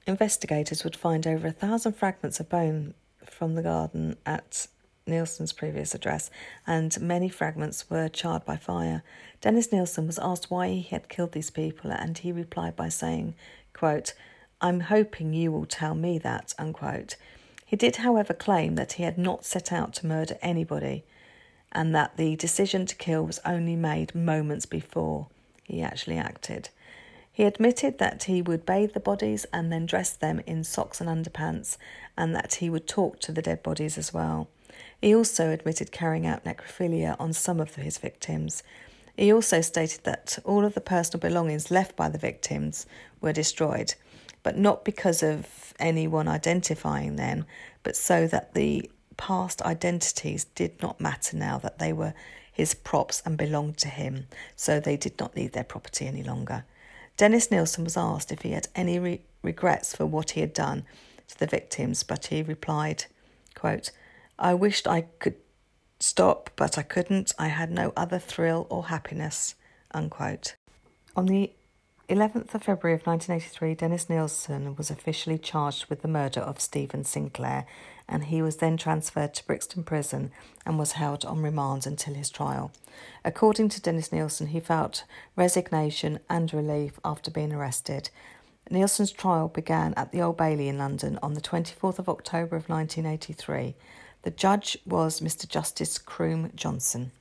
Investigators 0.09 0.83
would 0.83 0.97
find 0.97 1.25
over 1.25 1.47
a 1.47 1.53
thousand 1.53 1.93
fragments 1.93 2.41
of 2.41 2.49
bone 2.49 2.95
from 3.25 3.55
the 3.55 3.63
garden 3.63 4.17
at 4.27 4.67
Nilsen's 5.09 5.53
previous 5.53 5.95
address, 5.95 6.31
and 6.67 7.01
many 7.01 7.29
fragments 7.29 7.89
were 7.91 8.09
charred 8.09 8.45
by 8.45 8.57
fire. 8.57 9.03
Dennis 9.41 9.73
Nilsen 9.73 10.07
was 10.07 10.19
asked 10.19 10.51
why 10.51 10.69
he 10.69 10.83
had 10.83 11.09
killed 11.09 11.33
these 11.33 11.51
people, 11.51 11.91
and 11.91 12.19
he 12.19 12.31
replied 12.31 12.77
by 12.77 12.89
saying, 12.89 13.35
quote, 13.73 14.15
I'm 14.61 14.81
hoping 14.81 15.33
you 15.33 15.51
will 15.53 15.67
tell 15.67 15.95
me 15.95 16.19
that, 16.19 16.55
unquote. 16.59 17.17
He 17.65 17.77
did, 17.77 17.97
however, 17.97 18.35
claim 18.35 18.75
that 18.75 18.93
he 18.93 19.03
had 19.03 19.19
not 19.19 19.45
set 19.45 19.73
out 19.73 19.95
to 19.95 20.07
murder 20.07 20.37
anybody, 20.43 21.05
and 21.73 21.95
that 21.95 22.17
the 22.17 22.35
decision 22.37 22.87
to 22.87 22.97
kill 22.97 23.25
was 23.25 23.41
only 23.45 23.77
made 23.77 24.15
moments 24.15 24.67
before 24.67 25.29
he 25.65 25.83
actually 25.83 26.17
acted. 26.17 26.71
He 27.31 27.45
admitted 27.45 27.99
that 27.99 28.25
he 28.25 28.43
would 28.43 28.67
bathe 28.67 28.95
the 28.95 29.01
bodies 29.01 29.47
and 29.53 29.71
then 29.71 29.87
dress 29.87 30.11
them 30.11 30.41
in 30.47 30.65
socks 30.65 31.01
and 31.01 31.09
underpants, 31.09 31.77
and 32.17 32.35
that 32.35 32.55
he 32.55 32.69
would 32.69 32.89
talk 32.89 33.21
to 33.21 33.31
the 33.33 33.43
dead 33.43 33.63
bodies 33.63 33.97
as 33.97 34.13
well. 34.13 34.49
He 35.01 35.15
also 35.15 35.51
admitted 35.51 35.93
carrying 35.93 36.27
out 36.27 36.45
necrophilia 36.45 37.17
on 37.19 37.33
some 37.33 37.61
of 37.61 37.77
his 37.77 37.99
victims. 37.99 38.63
He 39.17 39.33
also 39.33 39.61
stated 39.61 40.05
that 40.05 40.39
all 40.45 40.65
of 40.65 40.75
the 40.75 40.81
personal 40.81 41.21
belongings 41.21 41.71
left 41.71 41.97
by 41.97 42.09
the 42.09 42.19
victims 42.19 42.87
were 43.21 43.33
destroyed, 43.33 43.95
but 44.43 44.57
not 44.57 44.85
because 44.85 45.23
of 45.23 45.75
anyone 45.79 46.29
identifying 46.29 47.17
them, 47.17 47.45
but 47.83 47.97
so 47.97 48.27
that 48.27 48.55
the 48.55 48.91
past 49.17 49.63
identities 49.63 50.45
did 50.45 50.81
not 50.83 51.01
matter 51.01 51.37
now 51.37 51.59
that 51.59 51.79
they 51.79 51.93
were 51.93 52.15
his 52.53 52.75
props 52.75 53.23
and 53.25 53.37
belonged 53.37 53.77
to 53.79 53.89
him, 53.89 54.27
so 54.57 54.81
they 54.81 54.97
did 54.97 55.19
not 55.21 55.37
need 55.37 55.53
their 55.53 55.65
property 55.65 56.07
any 56.07 56.23
longer. 56.25 56.65
Dennis 57.17 57.51
Nilsen 57.51 57.85
was 57.85 57.97
asked 57.97 58.33
if 58.33 58.43
he 58.43 58.53
had 58.53 58.69
any 58.75 58.99
re- 58.99 59.21
regrets 59.43 59.95
for 59.95 60.07
what 60.07 60.31
he 60.31 60.41
had 60.41 60.53
done 60.53 60.85
to 61.29 61.39
the 61.39 61.47
victims, 61.47 62.03
but 62.03 62.27
he 62.27 62.43
replied, 62.43 63.05
quote, 63.55 63.91
I 64.39 64.55
wished 64.55 64.87
I 64.87 65.03
could 65.19 65.37
stop, 66.01 66.51
but 66.57 66.79
I 66.79 66.83
couldn't. 66.83 67.33
I 67.39 67.49
had 67.49 67.71
no 67.71 67.93
other 67.97 68.19
thrill 68.19 68.67
or 68.71 68.87
happiness. 68.87 69.55
Unquote. 69.93 70.55
On 71.17 71.27
the 71.27 71.53
11th 72.09 72.55
of 72.55 72.63
February 72.63 72.95
of 72.95 73.07
1983, 73.07 73.75
Dennis 73.75 74.09
Nilsen 74.09 74.77
was 74.77 74.91
officially 74.91 75.39
charged 75.39 75.87
with 75.87 76.03
the 76.03 76.09
murder 76.09 76.41
of 76.41 76.61
Stephen 76.61 77.05
Sinclair, 77.05 77.67
and 78.09 78.25
he 78.25 78.41
was 78.41 78.57
then 78.57 78.77
transferred 78.77 79.35
to 79.35 79.47
Brixton 79.47 79.83
Prison 79.83 80.31
and 80.65 80.79
was 80.79 80.93
held 80.93 81.25
on 81.25 81.43
remand 81.43 81.87
until 81.87 82.15
his 82.15 82.31
trial. 82.31 82.73
According 83.25 83.69
to 83.71 83.81
Dennis 83.83 84.11
Nilsen, 84.13 84.49
he 84.49 84.61
felt 84.61 85.05
resignation 85.37 86.21
and 86.31 86.53
relief 86.55 86.99
after 87.05 87.31
being 87.31 87.53
arrested. 87.53 88.09
Nilsen's 88.71 89.13
trial 89.13 89.49
began 89.49 89.93
at 89.95 90.13
the 90.13 90.23
Old 90.23 90.37
Bailey 90.37 90.69
in 90.69 90.79
London 90.79 91.19
on 91.23 91.35
the 91.35 91.41
24th 91.41 91.99
of 91.99 92.09
October 92.09 92.57
of 92.57 92.69
1983. 92.69 93.75
The 94.29 94.35
judge 94.35 94.77
was 94.85 95.21
Mr. 95.21 95.49
Justice 95.49 95.97
Croom 95.97 96.53
Johnson. 96.55 97.13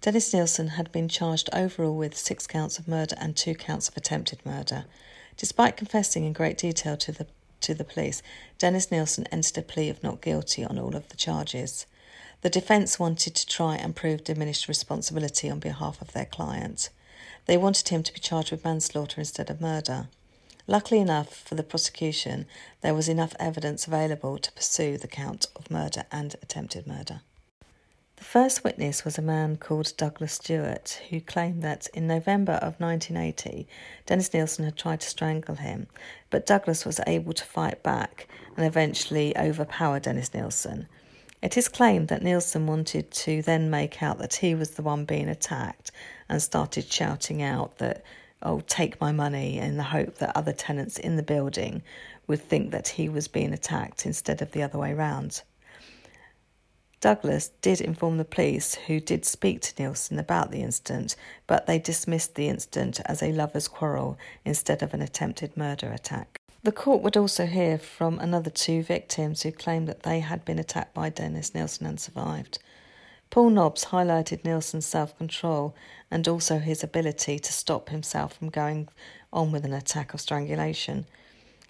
Dennis 0.00 0.32
Nilsen 0.32 0.68
had 0.68 0.92
been 0.92 1.08
charged 1.08 1.50
overall 1.52 1.96
with 1.96 2.16
six 2.16 2.46
counts 2.46 2.78
of 2.78 2.86
murder 2.86 3.16
and 3.18 3.36
two 3.36 3.56
counts 3.56 3.88
of 3.88 3.96
attempted 3.96 4.38
murder. 4.46 4.84
Despite 5.36 5.76
confessing 5.76 6.24
in 6.24 6.32
great 6.32 6.58
detail 6.58 6.96
to 6.98 7.10
the 7.10 7.26
to 7.62 7.74
the 7.74 7.82
police, 7.82 8.22
Dennis 8.58 8.92
Nilsen 8.92 9.26
entered 9.32 9.58
a 9.58 9.62
plea 9.62 9.88
of 9.88 10.04
not 10.04 10.20
guilty 10.20 10.64
on 10.64 10.78
all 10.78 10.94
of 10.94 11.08
the 11.08 11.16
charges. 11.16 11.86
The 12.42 12.50
defence 12.50 12.98
wanted 12.98 13.34
to 13.34 13.46
try 13.46 13.76
and 13.76 13.96
prove 13.96 14.24
diminished 14.24 14.68
responsibility 14.68 15.50
on 15.50 15.58
behalf 15.58 16.00
of 16.00 16.12
their 16.12 16.26
client. 16.26 16.90
They 17.46 17.56
wanted 17.56 17.88
him 17.88 18.02
to 18.02 18.12
be 18.12 18.20
charged 18.20 18.50
with 18.50 18.64
manslaughter 18.64 19.20
instead 19.20 19.50
of 19.50 19.60
murder. 19.60 20.08
Luckily 20.66 21.00
enough 21.00 21.34
for 21.34 21.54
the 21.54 21.62
prosecution, 21.62 22.46
there 22.80 22.94
was 22.94 23.08
enough 23.08 23.34
evidence 23.38 23.86
available 23.86 24.36
to 24.38 24.52
pursue 24.52 24.98
the 24.98 25.08
count 25.08 25.46
of 25.54 25.70
murder 25.70 26.04
and 26.10 26.34
attempted 26.42 26.86
murder. 26.86 27.20
The 28.16 28.24
first 28.24 28.64
witness 28.64 29.04
was 29.04 29.18
a 29.18 29.22
man 29.22 29.58
called 29.58 29.92
Douglas 29.96 30.32
Stewart, 30.32 31.02
who 31.10 31.20
claimed 31.20 31.62
that 31.62 31.86
in 31.94 32.06
November 32.06 32.54
of 32.54 32.80
1980, 32.80 33.68
Dennis 34.06 34.32
Nilsen 34.32 34.64
had 34.64 34.76
tried 34.76 35.02
to 35.02 35.08
strangle 35.08 35.56
him, 35.56 35.86
but 36.30 36.46
Douglas 36.46 36.84
was 36.84 37.00
able 37.06 37.34
to 37.34 37.44
fight 37.44 37.82
back 37.82 38.26
and 38.56 38.66
eventually 38.66 39.36
overpower 39.36 40.00
Dennis 40.00 40.32
Nilsen. 40.32 40.88
It 41.42 41.56
is 41.56 41.68
claimed 41.68 42.08
that 42.08 42.22
Nilsen 42.22 42.66
wanted 42.66 43.10
to 43.10 43.42
then 43.42 43.70
make 43.70 44.02
out 44.02 44.18
that 44.18 44.36
he 44.36 44.54
was 44.54 44.70
the 44.70 44.82
one 44.82 45.04
being 45.04 45.28
attacked 45.28 45.90
and 46.28 46.42
started 46.42 46.90
shouting 46.90 47.42
out 47.42 47.78
that, 47.78 48.02
oh, 48.42 48.60
take 48.66 49.00
my 49.00 49.12
money, 49.12 49.58
in 49.58 49.76
the 49.76 49.82
hope 49.82 50.16
that 50.16 50.36
other 50.36 50.52
tenants 50.52 50.98
in 50.98 51.16
the 51.16 51.22
building 51.22 51.82
would 52.26 52.40
think 52.40 52.70
that 52.70 52.88
he 52.88 53.08
was 53.08 53.28
being 53.28 53.52
attacked 53.52 54.06
instead 54.06 54.40
of 54.40 54.52
the 54.52 54.62
other 54.62 54.78
way 54.78 54.94
round. 54.94 55.42
Douglas 57.00 57.50
did 57.60 57.82
inform 57.82 58.16
the 58.16 58.24
police, 58.24 58.74
who 58.74 58.98
did 58.98 59.26
speak 59.26 59.60
to 59.60 59.74
Nilsen 59.80 60.18
about 60.18 60.50
the 60.50 60.62
incident, 60.62 61.14
but 61.46 61.66
they 61.66 61.78
dismissed 61.78 62.34
the 62.34 62.48
incident 62.48 62.98
as 63.04 63.22
a 63.22 63.32
lover's 63.32 63.68
quarrel 63.68 64.18
instead 64.44 64.82
of 64.82 64.94
an 64.94 65.02
attempted 65.02 65.54
murder 65.56 65.92
attack. 65.92 66.40
The 66.62 66.72
court 66.72 67.02
would 67.02 67.16
also 67.16 67.46
hear 67.46 67.78
from 67.78 68.18
another 68.18 68.50
two 68.50 68.82
victims 68.82 69.42
who 69.42 69.52
claimed 69.52 69.88
that 69.88 70.02
they 70.02 70.20
had 70.20 70.44
been 70.44 70.58
attacked 70.58 70.94
by 70.94 71.10
Dennis 71.10 71.54
Nilsen 71.54 71.86
and 71.86 72.00
survived. 72.00 72.58
Paul 73.30 73.50
Nobbs 73.50 73.86
highlighted 73.86 74.44
Nilsen's 74.44 74.86
self 74.86 75.16
control 75.18 75.74
and 76.10 76.26
also 76.26 76.58
his 76.58 76.82
ability 76.82 77.38
to 77.38 77.52
stop 77.52 77.90
himself 77.90 78.34
from 78.34 78.48
going 78.48 78.88
on 79.32 79.52
with 79.52 79.64
an 79.64 79.72
attack 79.72 80.14
of 80.14 80.20
strangulation. 80.20 81.06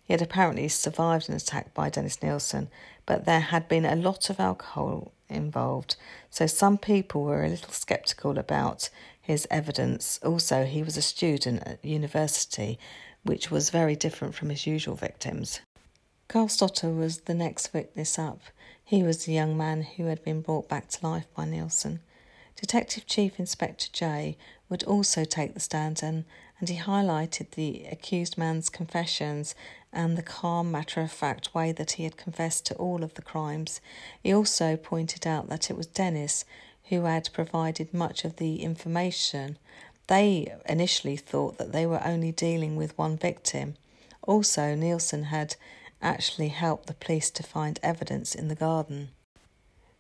He 0.05 0.13
had 0.13 0.23
apparently 0.23 0.69
survived 0.69 1.29
an 1.29 1.35
attack 1.35 1.75
by 1.75 1.91
Dennis 1.91 2.23
Nilsen, 2.23 2.69
but 3.07 3.25
there 3.25 3.41
had 3.41 3.69
been 3.69 3.85
a 3.85 3.97
lot 3.97 4.31
of 4.31 4.39
alcohol 4.39 5.13
involved, 5.29 5.97
so 6.31 6.47
some 6.47 6.79
people 6.79 7.25
were 7.25 7.45
a 7.45 7.49
little 7.49 7.73
sceptical 7.73 8.39
about 8.39 8.89
his 9.21 9.49
evidence. 9.51 10.21
Also, 10.23 10.65
he 10.65 10.85
was 10.85 10.97
a 10.97 11.03
student 11.03 11.67
at 11.67 11.85
university 11.85 12.79
which 13.27 13.51
was 13.51 13.71
very 13.71 13.97
different 13.97 14.35
from 14.35 14.51
his 14.51 14.67
usual 14.67 14.95
victims. 14.95 15.61
Carl 16.29 16.49
Stotter 16.49 16.91
was 16.91 17.19
the 17.19 17.35
next 17.35 17.73
witness 17.73 18.19
up. 18.19 18.41
He 18.85 19.03
was 19.03 19.25
the 19.25 19.33
young 19.33 19.57
man 19.57 19.83
who 19.83 20.07
had 20.07 20.23
been 20.25 20.41
brought 20.41 20.69
back 20.69 20.89
to 20.89 21.07
life 21.07 21.27
by 21.35 21.45
Nilsen. 21.45 22.01
Detective 22.57 23.07
Chief 23.07 23.39
Inspector 23.39 23.87
Jay 23.93 24.37
would 24.69 24.83
also 24.85 25.25
take 25.25 25.55
the 25.55 25.61
stand 25.61 26.03
and, 26.03 26.25
and 26.59 26.69
he 26.69 26.79
highlighted 26.79 27.51
the 27.51 27.85
accused 27.87 28.39
man's 28.39 28.69
confessions 28.69 29.55
and 29.93 30.17
the 30.17 30.23
calm, 30.23 30.71
matter 30.71 31.01
of 31.01 31.13
fact 31.13 31.55
way 31.55 31.73
that 31.73 31.93
he 31.93 32.05
had 32.05 32.17
confessed 32.17 32.67
to 32.67 32.75
all 32.77 33.05
of 33.05 33.15
the 33.15 33.23
crimes. 33.23 33.81
He 34.23 34.33
also 34.33 34.77
pointed 34.77 35.27
out 35.27 35.49
that 35.49 35.71
it 35.71 35.77
was 35.77 35.87
Dennis 35.87 36.45
who 36.89 37.05
had 37.05 37.33
provided 37.33 37.93
much 37.93 38.25
of 38.25 38.37
the 38.37 38.63
information 38.63 39.59
they 40.07 40.55
initially 40.69 41.17
thought 41.17 41.59
that 41.59 41.73
they 41.73 41.87
were 41.87 42.05
only 42.05 42.33
dealing 42.33 42.77
with 42.77 42.97
one 42.97 43.17
victim. 43.17 43.75
Also, 44.23 44.75
Nilsen 44.75 45.25
had 45.25 45.57
actually 46.03 46.49
helped 46.49 46.87
the 46.87 46.95
police 46.95 47.31
to 47.31 47.43
find 47.43 47.81
evidence 47.83 48.35
in 48.35 48.49
the 48.49 48.55
garden. 48.55 49.11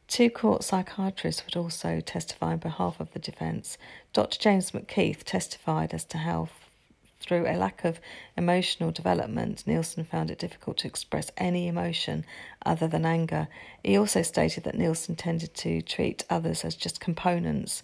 Two 0.08 0.30
court 0.30 0.62
psychiatrists 0.62 1.44
would 1.44 1.56
also 1.56 2.00
testify 2.00 2.52
on 2.52 2.58
behalf 2.58 3.00
of 3.00 3.12
the 3.12 3.18
defence. 3.18 3.76
Dr. 4.12 4.38
James 4.38 4.70
McKeith 4.70 5.24
testified 5.24 5.92
as 5.92 6.04
to 6.04 6.18
how 6.18 6.48
through 7.18 7.46
a 7.46 7.56
lack 7.56 7.84
of 7.84 7.98
emotional 8.36 8.92
development, 8.92 9.66
Nilsen 9.66 10.04
found 10.04 10.30
it 10.30 10.38
difficult 10.38 10.76
to 10.78 10.86
express 10.86 11.30
any 11.36 11.66
emotion 11.66 12.24
other 12.64 12.86
than 12.86 13.04
anger. 13.04 13.48
He 13.82 13.96
also 13.96 14.22
stated 14.22 14.64
that 14.64 14.76
Nilsen 14.76 15.16
tended 15.16 15.54
to 15.54 15.82
treat 15.82 16.24
others 16.30 16.64
as 16.64 16.76
just 16.76 17.00
components 17.00 17.82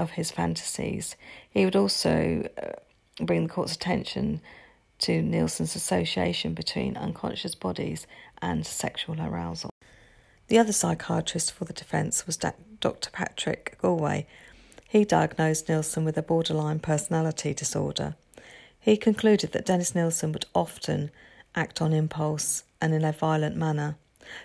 of 0.00 0.12
his 0.12 0.30
fantasies. 0.30 1.14
He 1.48 1.64
would 1.64 1.76
also 1.76 2.48
uh, 2.60 3.24
bring 3.24 3.44
the 3.44 3.52
court's 3.52 3.74
attention 3.74 4.40
to 5.00 5.22
Nilsen's 5.22 5.76
association 5.76 6.54
between 6.54 6.96
unconscious 6.96 7.54
bodies 7.54 8.06
and 8.42 8.66
sexual 8.66 9.20
arousal. 9.20 9.70
The 10.48 10.58
other 10.58 10.72
psychiatrist 10.72 11.52
for 11.52 11.64
the 11.64 11.72
defence 11.72 12.26
was 12.26 12.36
Dr. 12.36 13.10
Patrick 13.10 13.78
Gallwey. 13.80 14.26
He 14.88 15.04
diagnosed 15.04 15.68
Nilsen 15.68 16.04
with 16.04 16.18
a 16.18 16.22
borderline 16.22 16.80
personality 16.80 17.54
disorder. 17.54 18.16
He 18.80 18.96
concluded 18.96 19.52
that 19.52 19.66
Dennis 19.66 19.94
Nilsen 19.94 20.32
would 20.32 20.46
often 20.54 21.10
act 21.54 21.80
on 21.80 21.92
impulse 21.92 22.64
and 22.80 22.92
in 22.94 23.04
a 23.04 23.12
violent 23.12 23.56
manner. 23.56 23.96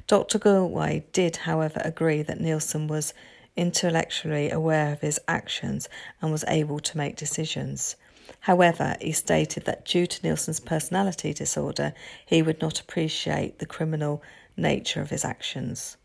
Dr. 0.07 0.39
Gallwey 0.39 1.03
did, 1.11 1.37
however, 1.37 1.81
agree 1.83 2.21
that 2.21 2.39
Nilsen 2.39 2.87
was 2.87 3.13
intellectually 3.55 4.49
aware 4.49 4.91
of 4.91 5.01
his 5.01 5.19
actions 5.27 5.87
and 6.21 6.31
was 6.31 6.45
able 6.47 6.79
to 6.79 6.97
make 6.97 7.15
decisions. 7.15 7.95
However, 8.41 8.95
he 9.01 9.11
stated 9.11 9.65
that 9.65 9.85
due 9.85 10.07
to 10.07 10.23
Nilsen's 10.23 10.59
personality 10.59 11.33
disorder, 11.33 11.93
he 12.25 12.41
would 12.41 12.61
not 12.61 12.79
appreciate 12.79 13.59
the 13.59 13.65
criminal 13.65 14.21
nature 14.57 15.01
of 15.01 15.09
his 15.09 15.25
actions. 15.25 15.97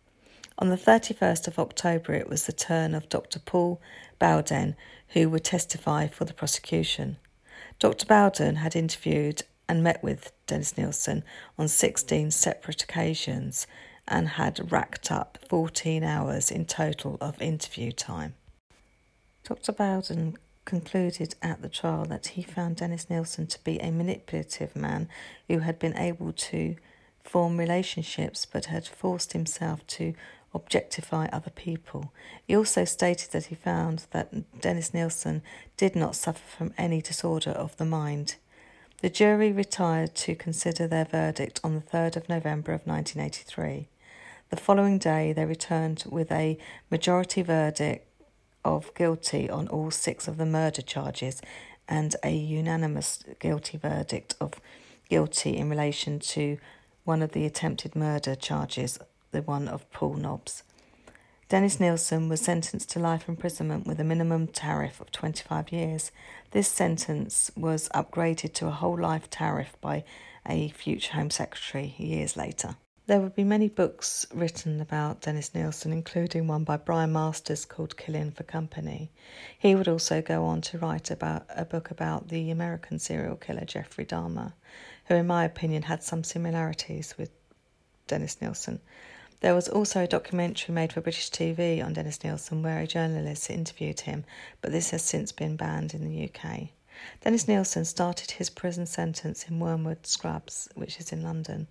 On 0.59 0.69
the 0.69 0.77
31st 0.77 1.49
of 1.49 1.59
October, 1.59 2.13
it 2.13 2.29
was 2.29 2.45
the 2.45 2.53
turn 2.53 2.95
of 2.95 3.09
Dr. 3.09 3.39
Paul 3.39 3.81
Bowden, 4.19 4.77
who 5.09 5.31
would 5.31 5.45
testify 5.45 6.07
for 6.07 6.27
the 6.27 6.35
prosecution. 6.35 7.17
Dr. 7.79 8.05
Bowden 8.05 8.57
had 8.57 8.77
interviewed 8.77 9.43
and 9.69 9.83
met 9.83 10.03
with 10.03 10.33
Dennis 10.47 10.77
Nilsen 10.77 11.25
on 11.59 11.69
16 11.69 12.31
separate 12.31 12.83
occasions 12.83 13.67
and 14.11 14.31
had 14.31 14.71
racked 14.73 15.11
up 15.11 15.39
14 15.49 16.03
hours 16.03 16.51
in 16.51 16.67
total 16.67 17.17
of 17.21 17.41
interview 17.41 17.93
time. 17.93 18.35
Dr. 19.45 19.73
Bowden 19.73 20.37
concluded 20.65 21.35
at 21.41 21.63
the 21.63 21.69
trial 21.69 22.05
that 22.05 22.29
he 22.29 22.43
found 22.43 22.77
Dennis 22.77 23.09
Nilsen 23.09 23.47
to 23.47 23.65
be 23.65 23.79
a 23.79 23.91
manipulative 23.91 24.77
man 24.77 25.09
who 25.49 25.61
had 25.61 25.79
been 25.79 25.97
able 25.97 26.33
to 26.33 26.77
form 27.25 27.57
relationships 27.57 28.47
but 28.47 28.67
had 28.67 28.87
forced 28.87 29.33
himself 29.33 29.87
to 29.87 30.15
objectify 30.53 31.27
other 31.27 31.51
people. 31.51 32.13
He 32.47 32.57
also 32.57 32.85
stated 32.85 33.31
that 33.31 33.47
he 33.47 33.55
found 33.55 34.07
that 34.11 34.61
Dennis 34.61 34.93
Nilsen 34.93 35.43
did 35.77 35.95
not 35.95 36.17
suffer 36.17 36.43
from 36.57 36.75
any 36.77 37.01
disorder 37.01 37.51
of 37.51 37.77
the 37.77 37.85
mind. 37.85 38.37
The 39.01 39.11
jury 39.11 39.51
retired 39.53 40.15
to 40.17 40.35
consider 40.35 40.87
their 40.87 41.05
verdict 41.05 41.61
on 41.65 41.75
the 41.75 41.81
3rd 41.81 42.17
of 42.17 42.29
November 42.29 42.73
of 42.73 42.87
1983. 42.87 43.89
The 44.51 44.57
following 44.57 44.99
day, 44.99 45.33
they 45.33 45.45
returned 45.45 46.03
with 46.11 46.33
a 46.33 46.59
majority 46.91 47.41
verdict 47.41 48.09
of 48.65 48.93
guilty 48.97 49.49
on 49.49 49.69
all 49.69 49.93
six 49.93 50.27
of 50.27 50.39
the 50.39 50.45
murder 50.45 50.83
charges 50.83 51.41
and 51.89 52.17
a 52.25 52.33
unanimous 52.33 53.23
guilty 53.39 53.79
verdict 53.79 54.35
of 54.41 54.55
guilty 55.09 55.57
in 55.57 55.71
relation 55.71 56.19
to 56.19 56.59
one 57.05 57.23
of 57.23 57.31
the 57.31 57.47
attempted 57.47 57.95
murder 57.95 58.35
charges 58.35 58.99
the 59.31 59.43
one 59.43 59.69
of 59.69 59.89
Paul 59.93 60.15
Nobbs. 60.15 60.65
Dennis 61.49 61.79
Nilsen 61.79 62.29
was 62.29 62.41
sentenced 62.41 62.91
to 62.91 62.99
life 62.99 63.29
imprisonment 63.29 63.87
with 63.87 64.01
a 64.01 64.05
minimum 64.05 64.49
tariff 64.49 65.01
of 65.01 65.13
25 65.13 65.71
years. 65.71 66.11
This 66.51 66.67
sentence 66.67 67.53
was 67.57 67.89
upgraded 67.95 68.53
to 68.55 68.67
a 68.67 68.73
whole 68.73 68.99
life 68.99 69.31
tariff 69.31 69.77
by 69.81 70.03
a 70.45 70.71
future 70.71 71.13
Home 71.13 71.31
Secretary 71.31 71.95
years 71.99 72.37
later. 72.37 72.75
There 73.11 73.21
would 73.21 73.35
be 73.35 73.43
many 73.43 73.69
books 73.69 74.25
written 74.33 74.81
about 74.81 75.23
Dennis 75.23 75.53
Nilsen, 75.53 75.93
including 75.93 76.47
one 76.47 76.63
by 76.63 76.77
Brian 76.77 77.13
Masters 77.13 77.65
called 77.65 77.97
Killing 77.97 78.31
for 78.31 78.45
Company. 78.45 79.11
He 79.59 79.75
would 79.75 79.89
also 79.89 80.23
go 80.23 80.45
on 80.45 80.61
to 80.61 80.79
write 80.79 81.11
about 81.11 81.45
a 81.49 81.65
book 81.65 81.91
about 81.91 82.29
the 82.29 82.53
American 82.53 83.01
serial 83.01 83.35
killer 83.35 83.65
Jeffrey 83.65 84.05
Dahmer, 84.05 84.53
who, 85.07 85.17
in 85.17 85.27
my 85.27 85.45
opinion, 85.45 85.83
had 85.83 86.05
some 86.05 86.23
similarities 86.23 87.19
with 87.19 87.33
Dennis 88.07 88.41
Nilsen. 88.41 88.79
There 89.41 89.57
was 89.57 89.69
also 89.69 90.05
a 90.05 90.07
documentary 90.07 90.73
made 90.73 90.93
for 90.93 91.01
British 91.01 91.33
TV 91.33 91.85
on 91.85 91.95
Dennis 91.95 92.23
Nilsen 92.23 92.63
where 92.63 92.79
a 92.79 92.87
journalist 92.87 93.51
interviewed 93.51 94.03
him, 94.03 94.25
but 94.63 94.71
this 94.71 94.91
has 94.91 95.03
since 95.03 95.33
been 95.33 95.57
banned 95.57 95.95
in 95.95 96.05
the 96.05 96.31
UK. 96.31 96.69
Dennis 97.23 97.49
Nilsen 97.49 97.87
started 97.87 98.31
his 98.31 98.51
prison 98.51 98.87
sentence 98.87 99.49
in 99.49 99.59
Wormwood 99.59 100.07
Scrubs, 100.07 100.69
which 100.77 101.01
is 101.01 101.11
in 101.11 101.25
London. 101.25 101.67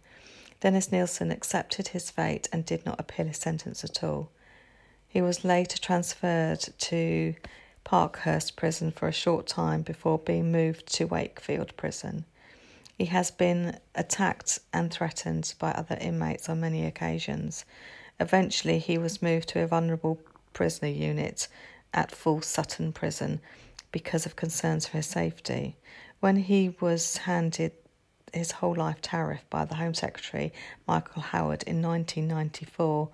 Dennis 0.60 0.92
Nilsen 0.92 1.32
accepted 1.32 1.90
his 1.90 2.10
fate 2.10 2.50
and 2.52 2.66
did 2.66 2.86
not 2.86 3.00
appeal 3.00 3.28
his 3.28 3.38
sentence 3.38 3.84
at 3.84 4.04
all. 4.04 4.30
He 5.08 5.22
was 5.22 5.46
later 5.46 5.78
transferred 5.78 6.60
to 6.78 7.36
Parkhurst 7.84 8.56
Prison 8.56 8.92
for 8.92 9.08
a 9.08 9.14
short 9.14 9.48
time 9.48 9.82
before 9.82 10.20
being 10.20 10.52
moved 10.52 10.86
to 10.94 11.06
Wakefield 11.06 11.76
Prison. 11.78 12.26
He 12.98 13.06
has 13.06 13.32
been 13.32 13.80
attacked 13.96 14.60
and 14.74 14.92
threatened 14.92 15.54
by 15.58 15.72
other 15.72 15.98
inmates 16.02 16.50
on 16.50 16.60
many 16.60 16.86
occasions. 16.86 17.64
Eventually, 18.20 18.80
he 18.80 18.98
was 18.98 19.22
moved 19.22 19.48
to 19.50 19.62
a 19.62 19.68
vulnerable 19.68 20.20
prisoner 20.52 20.90
unit 20.90 21.48
at 21.94 22.12
Full 22.12 22.42
Sutton 22.42 22.92
Prison 22.92 23.40
because 23.92 24.26
of 24.26 24.36
concerns 24.36 24.86
for 24.86 24.98
his 24.98 25.08
safety. 25.08 25.78
When 26.20 26.36
he 26.36 26.76
was 26.82 27.18
handed 27.18 27.72
his 28.34 28.52
whole 28.52 28.76
life 28.76 29.02
tariff 29.02 29.44
by 29.50 29.66
the 29.66 29.76
Home 29.76 29.94
Secretary, 29.94 30.54
Michael 30.88 31.22
Howard, 31.22 31.64
in 31.64 31.82
1994, 31.82 33.10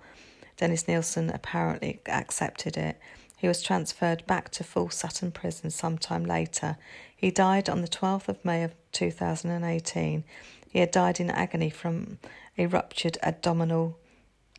Dennis 0.56 0.88
Nilsen 0.88 1.30
apparently 1.30 2.00
accepted 2.06 2.76
it. 2.76 2.98
He 3.36 3.48
was 3.48 3.62
transferred 3.62 4.26
back 4.26 4.50
to 4.52 4.64
Full 4.64 4.88
Sutton 4.88 5.30
Prison 5.30 5.70
sometime 5.70 6.24
later. 6.24 6.78
He 7.14 7.30
died 7.30 7.68
on 7.68 7.82
the 7.82 7.88
12th 7.88 8.28
of 8.28 8.44
May 8.44 8.64
of 8.64 8.74
2018. 8.92 10.24
He 10.68 10.78
had 10.78 10.90
died 10.90 11.20
in 11.20 11.30
agony 11.30 11.70
from 11.70 12.18
a 12.56 12.66
ruptured 12.66 13.18
abdominal 13.22 13.98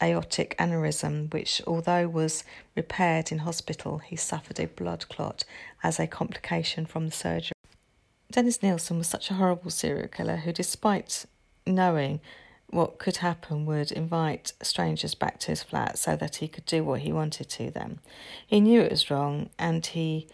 aortic 0.02 0.56
aneurysm, 0.60 1.34
which, 1.34 1.62
although 1.66 2.08
was 2.08 2.44
repaired 2.76 3.32
in 3.32 3.40
hospital, 3.40 3.98
he 4.00 4.16
suffered 4.16 4.60
a 4.60 4.68
blood 4.68 5.08
clot 5.10 5.44
as 5.84 6.00
a 6.00 6.06
complication 6.06 6.86
from 6.86 7.08
the 7.08 7.12
surgery. 7.12 7.57
Dennis 8.32 8.62
Nilsen 8.62 8.98
was 8.98 9.08
such 9.08 9.32
a 9.32 9.36
horrible 9.36 9.72
serial 9.72 10.08
killer 10.08 10.38
who, 10.38 10.52
despite 10.52 11.26
knowing 11.66 12.20
what 12.70 12.98
could 12.98 13.18
happen, 13.18 13.66
would 13.66 13.92
invite 13.92 14.54
strangers 14.62 15.16
back 15.16 15.40
to 15.40 15.48
his 15.48 15.64
flat 15.64 15.98
so 15.98 16.16
that 16.18 16.38
he 16.38 16.48
could 16.48 16.66
do 16.66 16.84
what 16.84 17.02
he 17.02 17.14
wanted 17.14 17.50
to 17.50 17.72
them. 17.72 18.00
He 18.46 18.60
knew 18.60 18.82
it 18.82 18.92
was 18.92 19.10
wrong 19.10 19.50
and 19.58 19.86
he 19.86 20.28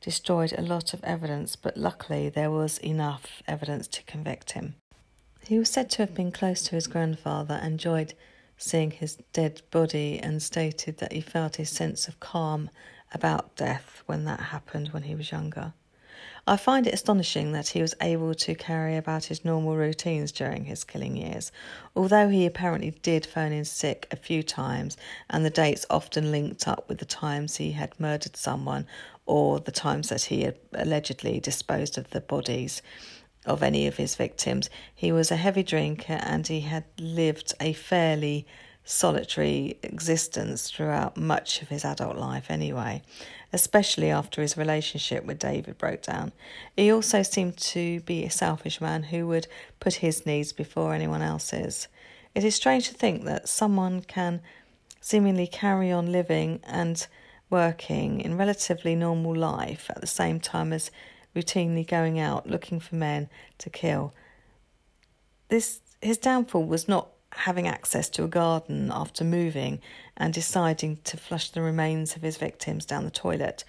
destroyed 0.00 0.54
a 0.56 0.62
lot 0.62 0.94
of 0.94 1.02
evidence, 1.04 1.56
but 1.56 1.76
luckily 1.76 2.28
there 2.28 2.50
was 2.50 2.78
enough 2.78 3.42
evidence 3.48 3.86
to 3.88 4.02
convict 4.04 4.52
him. 4.52 4.76
He 5.42 5.58
was 5.58 5.68
said 5.68 5.90
to 5.90 6.02
have 6.02 6.14
been 6.14 6.32
close 6.32 6.62
to 6.62 6.76
his 6.76 6.86
grandfather, 6.86 7.60
enjoyed 7.62 8.14
seeing 8.56 8.92
his 8.92 9.16
dead 9.32 9.62
body, 9.70 10.20
and 10.22 10.42
stated 10.42 10.98
that 10.98 11.12
he 11.12 11.20
felt 11.20 11.58
a 11.58 11.64
sense 11.64 12.06
of 12.06 12.20
calm 12.20 12.70
about 13.12 13.56
death 13.56 14.02
when 14.06 14.24
that 14.26 14.40
happened 14.40 14.88
when 14.88 15.02
he 15.04 15.14
was 15.14 15.32
younger. 15.32 15.72
I 16.46 16.56
find 16.56 16.86
it 16.86 16.94
astonishing 16.94 17.52
that 17.52 17.68
he 17.68 17.82
was 17.82 17.94
able 18.00 18.34
to 18.34 18.54
carry 18.54 18.96
about 18.96 19.24
his 19.24 19.44
normal 19.44 19.76
routines 19.76 20.32
during 20.32 20.64
his 20.64 20.84
killing 20.84 21.16
years, 21.16 21.52
although 21.94 22.28
he 22.28 22.46
apparently 22.46 22.92
did 23.02 23.26
phone 23.26 23.52
in 23.52 23.64
sick 23.64 24.08
a 24.10 24.16
few 24.16 24.42
times, 24.42 24.96
and 25.28 25.44
the 25.44 25.50
dates 25.50 25.86
often 25.90 26.30
linked 26.30 26.66
up 26.66 26.88
with 26.88 26.98
the 26.98 27.04
times 27.04 27.56
he 27.56 27.72
had 27.72 27.98
murdered 28.00 28.36
someone 28.36 28.86
or 29.26 29.60
the 29.60 29.72
times 29.72 30.08
that 30.08 30.24
he 30.24 30.42
had 30.42 30.58
allegedly 30.72 31.38
disposed 31.40 31.96
of 31.98 32.10
the 32.10 32.20
bodies 32.20 32.82
of 33.46 33.62
any 33.62 33.86
of 33.86 33.96
his 33.96 34.16
victims. 34.16 34.68
He 34.94 35.12
was 35.12 35.30
a 35.30 35.36
heavy 35.36 35.62
drinker 35.62 36.18
and 36.22 36.46
he 36.46 36.60
had 36.60 36.84
lived 36.98 37.54
a 37.60 37.72
fairly 37.72 38.46
solitary 38.84 39.78
existence 39.82 40.70
throughout 40.70 41.16
much 41.16 41.62
of 41.62 41.68
his 41.68 41.84
adult 41.84 42.16
life, 42.16 42.50
anyway, 42.50 43.02
especially 43.52 44.10
after 44.10 44.42
his 44.42 44.56
relationship 44.56 45.24
with 45.24 45.38
David 45.38 45.78
broke 45.78 46.02
down. 46.02 46.32
He 46.76 46.92
also 46.92 47.22
seemed 47.22 47.56
to 47.58 48.00
be 48.00 48.24
a 48.24 48.30
selfish 48.30 48.80
man 48.80 49.04
who 49.04 49.26
would 49.26 49.46
put 49.80 49.94
his 49.94 50.24
needs 50.24 50.52
before 50.52 50.94
anyone 50.94 51.22
else's. 51.22 51.88
It 52.34 52.44
is 52.44 52.54
strange 52.54 52.88
to 52.88 52.94
think 52.94 53.24
that 53.24 53.48
someone 53.48 54.02
can 54.02 54.40
seemingly 55.00 55.46
carry 55.46 55.90
on 55.90 56.12
living 56.12 56.60
and 56.64 57.06
working 57.48 58.20
in 58.20 58.36
relatively 58.36 58.94
normal 58.94 59.34
life 59.34 59.90
at 59.90 60.00
the 60.00 60.06
same 60.06 60.38
time 60.38 60.72
as 60.72 60.90
routinely 61.34 61.86
going 61.86 62.18
out 62.18 62.48
looking 62.48 62.78
for 62.78 62.94
men 62.94 63.28
to 63.58 63.70
kill. 63.70 64.14
This 65.48 65.80
his 66.00 66.18
downfall 66.18 66.64
was 66.64 66.88
not 66.88 67.08
having 67.32 67.66
access 67.66 68.08
to 68.08 68.24
a 68.24 68.28
garden 68.28 68.90
after 68.92 69.24
moving 69.24 69.80
and 70.20 70.34
deciding 70.34 70.98
to 71.02 71.16
flush 71.16 71.48
the 71.48 71.62
remains 71.62 72.14
of 72.14 72.20
his 72.20 72.36
victims 72.36 72.84
down 72.84 73.04
the 73.04 73.10
toilet. 73.10 73.64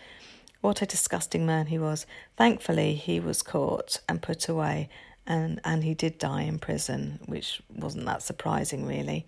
What 0.60 0.82
a 0.82 0.86
disgusting 0.86 1.46
man 1.46 1.68
he 1.68 1.80
was. 1.80 2.06
Thankfully, 2.36 2.94
he 2.94 3.22
was 3.22 3.42
caught 3.42 4.02
and 4.08 4.22
put 4.22 4.50
away, 4.50 4.90
and, 5.26 5.62
and 5.64 5.86
he 5.86 5.94
did 5.94 6.18
die 6.20 6.42
in 6.42 6.60
prison, 6.60 7.20
which 7.26 7.62
wasn't 7.74 8.06
that 8.06 8.22
surprising, 8.22 8.86
really. 8.86 9.26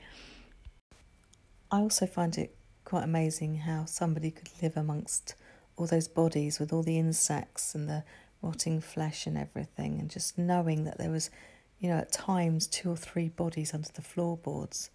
I 1.72 1.80
also 1.80 2.06
find 2.06 2.38
it 2.38 2.56
quite 2.84 3.06
amazing 3.06 3.56
how 3.60 3.86
somebody 3.86 4.30
could 4.30 4.50
live 4.62 4.76
amongst 4.76 5.36
all 5.78 5.88
those 5.88 6.10
bodies 6.10 6.60
with 6.60 6.74
all 6.74 6.84
the 6.84 7.00
insects 7.00 7.74
and 7.74 7.88
the 7.90 8.04
rotting 8.42 8.82
flesh 8.82 9.26
and 9.26 9.38
everything, 9.38 9.98
and 10.02 10.10
just 10.10 10.38
knowing 10.38 10.84
that 10.84 10.98
there 10.98 11.10
was, 11.10 11.30
you 11.80 11.90
know, 11.90 12.00
at 12.00 12.12
times 12.12 12.68
two 12.68 12.92
or 12.92 12.98
three 12.98 13.30
bodies 13.30 13.74
under 13.74 13.90
the 13.94 14.02
floorboards. 14.02 14.90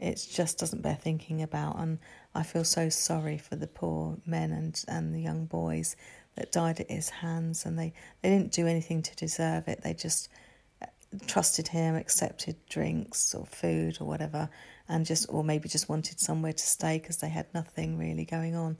It 0.00 0.26
just 0.32 0.58
doesn't 0.58 0.80
bear 0.80 0.94
thinking 0.94 1.42
about, 1.42 1.78
and 1.78 1.98
I 2.34 2.42
feel 2.42 2.64
so 2.64 2.88
sorry 2.88 3.36
for 3.36 3.56
the 3.56 3.66
poor 3.66 4.16
men 4.24 4.50
and, 4.50 4.82
and 4.88 5.14
the 5.14 5.20
young 5.20 5.44
boys 5.44 5.94
that 6.36 6.52
died 6.52 6.80
at 6.80 6.90
his 6.90 7.10
hands, 7.10 7.66
and 7.66 7.78
they, 7.78 7.92
they 8.22 8.30
didn't 8.30 8.50
do 8.50 8.66
anything 8.66 9.02
to 9.02 9.14
deserve 9.14 9.68
it. 9.68 9.82
They 9.82 9.92
just 9.92 10.30
uh, 10.80 10.86
trusted 11.26 11.68
him, 11.68 11.96
accepted 11.96 12.56
drinks 12.66 13.34
or 13.34 13.44
food 13.44 13.98
or 14.00 14.06
whatever, 14.06 14.48
and 14.88 15.04
just 15.04 15.26
or 15.28 15.44
maybe 15.44 15.68
just 15.68 15.90
wanted 15.90 16.18
somewhere 16.18 16.54
to 16.54 16.66
stay 16.66 16.98
because 16.98 17.18
they 17.18 17.28
had 17.28 17.52
nothing 17.52 17.98
really 17.98 18.24
going 18.24 18.56
on. 18.56 18.78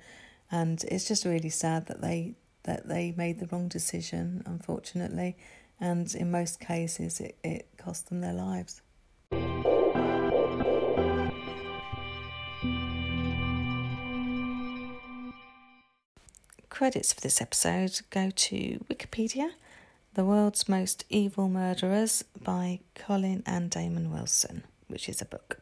And 0.51 0.83
it's 0.89 1.07
just 1.07 1.27
really 1.27 1.51
sad 1.51 1.87
that 1.89 2.01
they 2.01 2.35
that 2.63 2.89
they 2.89 3.13
made 3.15 3.41
the 3.41 3.47
wrong 3.49 3.69
decision, 3.69 4.43
unfortunately, 4.47 5.37
and 5.79 6.15
in 6.15 6.31
most 6.31 6.61
cases 6.61 7.21
it, 7.21 7.37
it 7.45 7.69
cost 7.77 8.09
them 8.09 8.23
their 8.23 8.33
lives. 8.33 8.81
Credits 16.81 17.13
for 17.13 17.21
this 17.21 17.43
episode 17.43 18.01
go 18.09 18.31
to 18.31 18.83
Wikipedia, 18.91 19.51
The 20.15 20.25
World's 20.25 20.67
Most 20.67 21.05
Evil 21.11 21.47
Murderers 21.51 22.25
by 22.43 22.81
Colin 22.95 23.43
and 23.45 23.69
Damon 23.69 24.11
Wilson, 24.11 24.65
which 24.89 25.07
is 25.07 25.21
a 25.21 25.27
book. 25.27 25.59